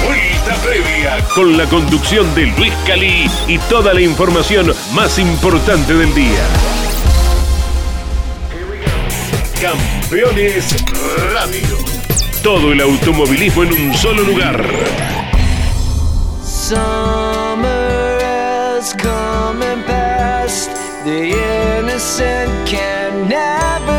Vuelta 0.04 0.56
previa 0.66 1.24
con 1.36 1.56
la 1.56 1.66
conducción 1.66 2.34
de 2.34 2.46
Luis 2.46 2.72
Calí 2.84 3.30
y 3.46 3.58
toda 3.70 3.94
la 3.94 4.00
información 4.00 4.74
más 4.92 5.20
importante 5.20 5.94
del 5.94 6.12
día. 6.14 6.81
Campeones 9.62 10.74
Radio. 11.32 11.78
Todo 12.42 12.72
el 12.72 12.80
automovilismo 12.80 13.62
en 13.62 13.72
un 13.72 13.94
solo 13.94 14.24
lugar. 14.24 14.60
Summer 16.42 18.18
has 18.20 18.92
come 18.94 19.62
and 19.62 19.84
passed. 19.86 20.68
The 21.04 21.78
innocent 21.78 22.50
can 22.68 23.28
never 23.28 23.91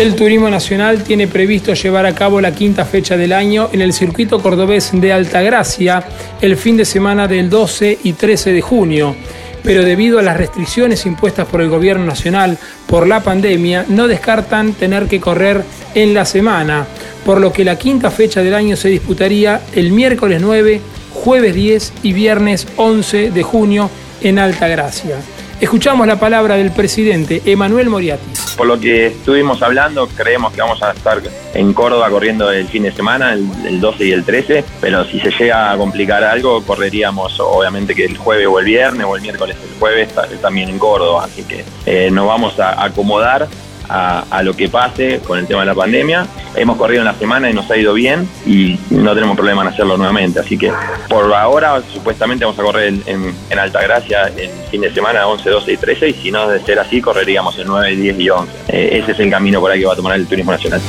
El 0.00 0.14
Turismo 0.14 0.48
Nacional 0.48 1.04
tiene 1.04 1.28
previsto 1.28 1.74
llevar 1.74 2.06
a 2.06 2.14
cabo 2.14 2.40
la 2.40 2.54
quinta 2.54 2.86
fecha 2.86 3.18
del 3.18 3.34
año 3.34 3.68
en 3.70 3.82
el 3.82 3.92
circuito 3.92 4.40
cordobés 4.40 4.92
de 4.94 5.12
Altagracia 5.12 6.02
el 6.40 6.56
fin 6.56 6.78
de 6.78 6.86
semana 6.86 7.28
del 7.28 7.50
12 7.50 7.98
y 8.04 8.14
13 8.14 8.54
de 8.54 8.62
junio 8.62 9.14
pero 9.62 9.84
debido 9.84 10.18
a 10.18 10.22
las 10.22 10.38
restricciones 10.38 11.04
impuestas 11.04 11.46
por 11.46 11.60
el 11.60 11.68
gobierno 11.68 12.06
nacional 12.06 12.56
por 12.86 13.06
la 13.06 13.22
pandemia, 13.22 13.84
no 13.88 14.08
descartan 14.08 14.72
tener 14.72 15.06
que 15.06 15.20
correr 15.20 15.62
en 15.94 16.14
la 16.14 16.24
semana, 16.24 16.86
por 17.26 17.38
lo 17.38 17.52
que 17.52 17.66
la 17.66 17.76
quinta 17.76 18.10
fecha 18.10 18.42
del 18.42 18.54
año 18.54 18.76
se 18.76 18.88
disputaría 18.88 19.60
el 19.74 19.92
miércoles 19.92 20.40
9, 20.40 20.80
jueves 21.12 21.54
10 21.54 21.92
y 22.04 22.14
viernes 22.14 22.66
11 22.76 23.32
de 23.32 23.42
junio 23.42 23.90
en 24.22 24.38
Altagracia. 24.38 25.16
Escuchamos 25.60 26.06
la 26.06 26.18
palabra 26.18 26.56
del 26.56 26.70
presidente 26.70 27.42
Emanuel 27.44 27.90
Moriati. 27.90 28.24
Por 28.56 28.66
lo 28.66 28.80
que 28.80 29.08
estuvimos 29.08 29.62
hablando, 29.62 30.08
creemos 30.08 30.54
que 30.54 30.62
vamos 30.62 30.82
a 30.82 30.92
estar 30.92 31.20
en 31.52 31.74
Córdoba 31.74 32.08
corriendo 32.08 32.50
el 32.50 32.66
fin 32.66 32.84
de 32.84 32.92
semana, 32.92 33.34
el, 33.34 33.78
12 33.78 34.06
y 34.06 34.12
el 34.12 34.24
13, 34.24 34.64
pero 34.80 35.04
si 35.04 35.20
se 35.20 35.30
llega 35.30 35.70
a 35.70 35.76
complicar 35.76 36.24
algo, 36.24 36.62
correríamos 36.62 37.38
obviamente 37.40 37.94
que 37.94 38.06
el 38.06 38.16
jueves 38.16 38.46
o 38.46 38.58
el 38.58 38.64
viernes 38.64 39.04
o 39.06 39.16
el 39.16 39.20
miércoles 39.20 39.54
el 39.62 39.78
jueves 39.78 40.08
también 40.40 40.70
en 40.70 40.78
Córdoba, 40.78 41.24
así 41.24 41.42
que 41.42 41.62
eh, 41.84 42.10
nos 42.10 42.26
vamos 42.26 42.58
a 42.58 42.82
acomodar 42.82 43.46
a, 43.90 44.42
lo 44.42 44.54
que 44.54 44.68
pase 44.68 45.20
con 45.20 45.38
el 45.38 45.46
tema 45.46 45.60
de 45.60 45.66
la 45.66 45.74
pandemia. 45.74 46.26
Hemos 46.54 46.76
corrido 46.76 47.00
en 47.00 47.06
la 47.06 47.14
semana 47.14 47.50
y 47.50 47.54
nos 47.54 47.70
ha 47.70 47.76
ido 47.76 47.92
bien 47.94 48.28
y 48.46 48.78
no 48.90 49.14
tenemos 49.14 49.36
problema 49.36 49.62
en 49.62 49.68
hacerlo 49.68 49.96
nuevamente. 49.96 50.40
Así 50.40 50.56
que 50.56 50.72
por 51.08 51.32
ahora 51.34 51.82
supuestamente 51.92 52.44
vamos 52.44 52.58
a 52.58 52.62
correr 52.62 52.94
en, 53.06 53.34
en, 53.50 53.58
Altagracia 53.58 54.28
el 54.38 54.48
fin 54.70 54.80
de 54.80 54.92
semana 54.94 55.26
11, 55.26 55.50
12 55.50 55.72
y 55.72 55.76
13 55.76 56.08
y 56.08 56.12
si 56.14 56.30
no 56.30 56.48
de 56.48 56.60
ser 56.60 56.78
así 56.78 57.02
correríamos 57.02 57.58
el 57.58 57.66
9, 57.66 57.94
10 57.94 58.20
y 58.20 58.30
11. 58.30 58.52
Eh, 58.68 59.00
ese 59.02 59.12
es 59.12 59.20
el 59.20 59.30
camino 59.30 59.60
por 59.60 59.70
ahí 59.70 59.80
que 59.80 59.86
va 59.86 59.92
a 59.92 59.96
tomar 59.96 60.14
el 60.16 60.26
turismo 60.26 60.52
nacional. 60.52 60.80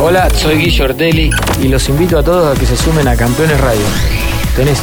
Hola, 0.00 0.30
soy 0.30 0.56
Guillo 0.56 0.84
Ortelli 0.84 1.30
y 1.62 1.68
los 1.68 1.88
invito 1.88 2.18
a 2.18 2.22
todos 2.22 2.56
a 2.56 2.58
que 2.58 2.66
se 2.66 2.76
sumen 2.76 3.06
a 3.08 3.16
Campeones 3.16 3.60
Radio. 3.60 3.86
Tenés 4.56 4.82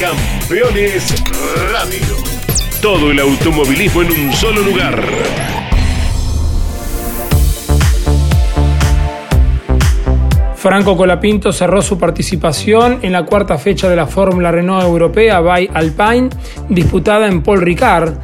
Campeones 0.00 1.14
Radio. 1.70 2.16
Todo 2.82 3.12
el 3.12 3.20
automovilismo 3.20 4.02
en 4.02 4.10
un 4.10 4.32
solo 4.32 4.60
lugar. 4.62 5.04
Franco 10.56 10.96
Colapinto 10.96 11.52
cerró 11.52 11.80
su 11.80 11.98
participación 11.98 13.00
en 13.02 13.12
la 13.12 13.24
cuarta 13.24 13.56
fecha 13.56 13.88
de 13.88 13.96
la 13.96 14.06
Fórmula 14.06 14.50
Renault 14.50 14.84
Europea 14.84 15.40
by 15.40 15.70
Alpine, 15.72 16.30
disputada 16.68 17.28
en 17.28 17.42
Paul 17.42 17.60
Ricard, 17.60 18.14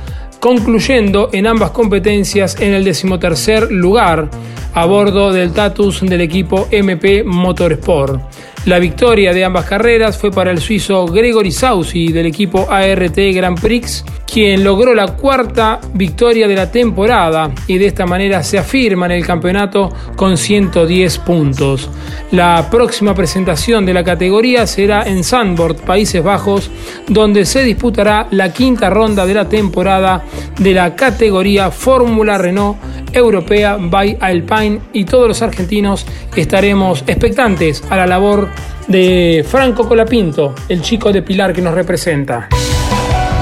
concluyendo 0.40 1.30
en 1.32 1.46
ambas 1.46 1.70
competencias 1.70 2.60
en 2.60 2.74
el 2.74 2.84
decimotercer 2.84 3.70
lugar 3.70 4.28
a 4.74 4.86
bordo 4.86 5.32
del 5.32 5.52
Tatus 5.52 6.00
del 6.00 6.20
equipo 6.20 6.66
MP 6.70 7.22
Motorsport. 7.24 8.20
La 8.66 8.78
victoria 8.78 9.32
de 9.32 9.42
ambas 9.42 9.64
carreras 9.64 10.18
fue 10.18 10.30
para 10.30 10.50
el 10.50 10.58
suizo 10.58 11.06
Gregory 11.06 11.50
Sausi 11.50 12.12
del 12.12 12.26
equipo 12.26 12.66
ART 12.70 13.16
Grand 13.16 13.58
Prix, 13.58 14.04
quien 14.30 14.62
logró 14.62 14.94
la 14.94 15.16
cuarta 15.16 15.80
victoria 15.94 16.46
de 16.46 16.56
la 16.56 16.70
temporada 16.70 17.50
y 17.66 17.78
de 17.78 17.86
esta 17.86 18.04
manera 18.04 18.42
se 18.42 18.58
afirma 18.58 19.06
en 19.06 19.12
el 19.12 19.26
campeonato 19.26 19.88
con 20.14 20.36
110 20.36 21.18
puntos. 21.18 21.88
La 22.32 22.68
próxima 22.70 23.14
presentación 23.14 23.86
de 23.86 23.94
la 23.94 24.04
categoría 24.04 24.66
será 24.66 25.04
en 25.04 25.24
Zandvoort, 25.24 25.80
Países 25.80 26.22
Bajos, 26.22 26.70
donde 27.08 27.46
se 27.46 27.64
disputará 27.64 28.28
la 28.30 28.52
quinta 28.52 28.90
ronda 28.90 29.24
de 29.24 29.34
la 29.34 29.48
temporada 29.48 30.22
de 30.58 30.74
la 30.74 30.94
categoría 30.94 31.70
Fórmula 31.70 32.36
Renault 32.36 32.76
Europea 33.12 33.76
by 33.80 34.18
Alpine 34.20 34.80
y 34.92 35.04
todos 35.04 35.26
los 35.26 35.42
argentinos 35.42 36.06
estaremos 36.36 37.02
expectantes 37.06 37.82
a 37.90 37.96
la 37.96 38.06
labor 38.06 38.49
de 38.86 39.44
Franco 39.48 39.88
Colapinto, 39.88 40.54
el 40.68 40.82
chico 40.82 41.12
de 41.12 41.22
Pilar 41.22 41.52
que 41.52 41.62
nos 41.62 41.74
representa. 41.74 42.48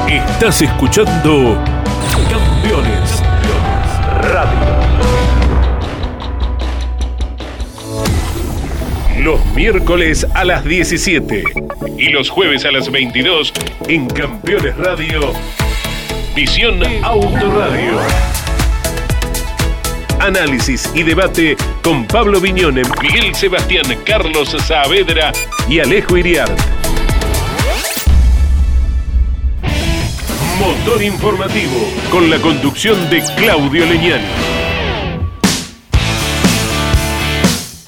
Estás 0.09 0.63
escuchando 0.63 1.63
Campeones 2.31 3.23
Radio. 4.23 4.79
Los 9.23 9.45
miércoles 9.55 10.27
a 10.35 10.45
las 10.45 10.65
17 10.65 11.43
y 11.97 12.09
los 12.11 12.31
jueves 12.31 12.65
a 12.65 12.71
las 12.71 12.91
22 12.91 13.53
en 13.89 14.07
Campeones 14.09 14.77
Radio. 14.77 15.33
Visión 16.35 16.81
Autoradio 17.03 18.38
análisis 20.21 20.91
y 20.95 21.03
debate 21.03 21.57
con 21.83 22.07
Pablo 22.07 22.41
Viñone, 22.41 22.83
Miguel 23.03 23.35
Sebastián, 23.35 23.85
Carlos 24.05 24.57
Saavedra 24.67 25.33
y 25.69 25.81
Alejo 25.81 26.17
Iriar. 26.17 26.49
Motor 30.59 31.03
informativo 31.03 31.89
con 32.11 32.31
la 32.31 32.39
conducción 32.39 33.11
de 33.11 33.23
Claudio 33.37 33.87
Leñani. 33.87 34.25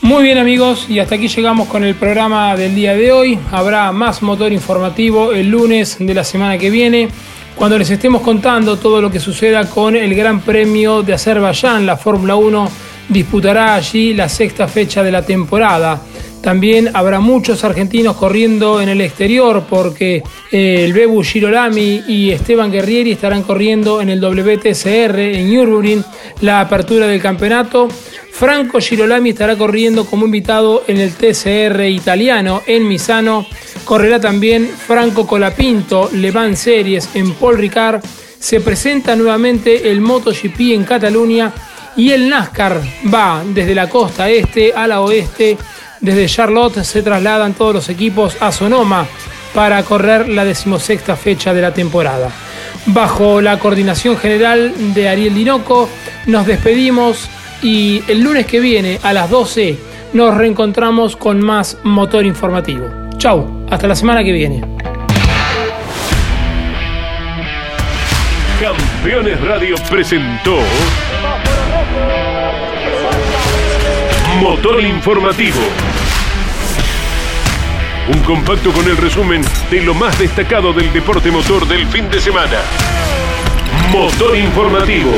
Muy 0.02 0.24
bien 0.24 0.38
amigos, 0.38 0.86
y 0.88 0.98
hasta 0.98 1.14
aquí 1.14 1.28
llegamos 1.28 1.68
con 1.68 1.84
el 1.84 1.94
programa 1.94 2.56
del 2.56 2.74
día 2.74 2.94
de 2.94 3.12
hoy. 3.12 3.38
Habrá 3.52 3.92
más 3.92 4.22
motor 4.22 4.52
informativo 4.52 5.32
el 5.32 5.48
lunes 5.48 5.98
de 6.00 6.14
la 6.14 6.24
semana 6.24 6.58
que 6.58 6.68
viene 6.68 7.10
cuando 7.54 7.78
les 7.78 7.90
estemos 7.90 8.22
contando 8.22 8.76
todo 8.76 9.00
lo 9.00 9.10
que 9.10 9.20
suceda 9.20 9.68
con 9.68 9.96
el 9.96 10.14
Gran 10.14 10.40
Premio 10.40 11.02
de 11.02 11.14
Azerbaiyán, 11.14 11.84
la 11.84 11.96
Fórmula 11.96 12.36
1 12.36 12.70
disputará 13.08 13.74
allí 13.74 14.14
la 14.14 14.28
sexta 14.28 14.68
fecha 14.68 15.02
de 15.02 15.12
la 15.12 15.22
temporada. 15.22 16.00
También 16.42 16.90
habrá 16.94 17.20
muchos 17.20 17.64
argentinos 17.64 18.16
corriendo 18.16 18.80
en 18.80 18.88
el 18.88 19.00
exterior 19.02 19.64
porque 19.68 20.22
eh, 20.50 20.84
el 20.84 20.92
Bebu 20.94 21.22
Girolami 21.22 22.02
y 22.08 22.30
Esteban 22.30 22.72
Guerrieri 22.72 23.12
estarán 23.12 23.42
corriendo 23.42 24.00
en 24.00 24.08
el 24.08 24.20
WTCR 24.20 25.18
en 25.18 25.50
Nürburgring 25.50 26.02
la 26.40 26.60
apertura 26.60 27.06
del 27.06 27.20
campeonato. 27.20 27.88
Franco 28.32 28.80
Girolami 28.80 29.30
estará 29.30 29.54
corriendo 29.56 30.06
como 30.06 30.24
invitado 30.24 30.84
en 30.86 30.96
el 30.96 31.12
TCR 31.12 31.84
italiano 31.88 32.62
en 32.66 32.88
Misano. 32.88 33.46
Correrá 33.84 34.18
también 34.18 34.66
Franco 34.66 35.26
Colapinto, 35.26 36.08
Le 36.12 36.56
Series 36.56 37.10
en 37.14 37.34
Paul 37.34 37.58
Ricard. 37.58 38.02
Se 38.38 38.60
presenta 38.60 39.14
nuevamente 39.14 39.90
el 39.90 40.00
MotoGP 40.00 40.60
en 40.72 40.84
Cataluña 40.84 41.52
y 41.96 42.12
el 42.12 42.30
NASCAR 42.30 42.80
va 43.12 43.42
desde 43.46 43.74
la 43.74 43.90
costa 43.90 44.30
este 44.30 44.72
a 44.72 44.86
la 44.86 45.02
oeste. 45.02 45.58
Desde 46.00 46.26
Charlotte 46.26 46.82
se 46.82 47.02
trasladan 47.02 47.52
todos 47.52 47.74
los 47.74 47.88
equipos 47.90 48.36
a 48.40 48.52
Sonoma 48.52 49.06
para 49.54 49.82
correr 49.82 50.28
la 50.28 50.44
decimosexta 50.44 51.14
fecha 51.14 51.52
de 51.52 51.60
la 51.60 51.74
temporada. 51.74 52.30
Bajo 52.86 53.42
la 53.42 53.58
coordinación 53.58 54.16
general 54.16 54.94
de 54.94 55.08
Ariel 55.08 55.34
Dinoco, 55.34 55.88
nos 56.26 56.46
despedimos 56.46 57.28
y 57.62 58.02
el 58.08 58.22
lunes 58.22 58.46
que 58.46 58.60
viene 58.60 58.98
a 59.02 59.12
las 59.12 59.28
12 59.28 59.78
nos 60.14 60.34
reencontramos 60.34 61.16
con 61.16 61.44
más 61.44 61.76
motor 61.82 62.24
informativo. 62.24 62.86
Chau, 63.18 63.66
hasta 63.70 63.86
la 63.86 63.94
semana 63.94 64.24
que 64.24 64.32
viene. 64.32 64.62
Campeones 68.60 69.40
Radio 69.42 69.76
presentó 69.90 70.56
Motor 74.40 74.82
Informativo. 74.82 75.60
Un 78.12 78.18
compacto 78.24 78.72
con 78.72 78.84
el 78.86 78.96
resumen 78.96 79.40
de 79.70 79.82
lo 79.82 79.94
más 79.94 80.18
destacado 80.18 80.72
del 80.72 80.92
deporte 80.92 81.30
motor 81.30 81.64
del 81.68 81.86
fin 81.86 82.10
de 82.10 82.20
semana. 82.20 82.58
Motor 83.92 84.36
Informativo 84.36 85.12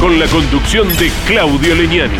con 0.00 0.18
la 0.18 0.26
conducción 0.26 0.88
de 0.96 1.12
Claudio 1.24 1.76
Leñani. 1.76 2.18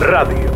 Radio. 0.00 0.49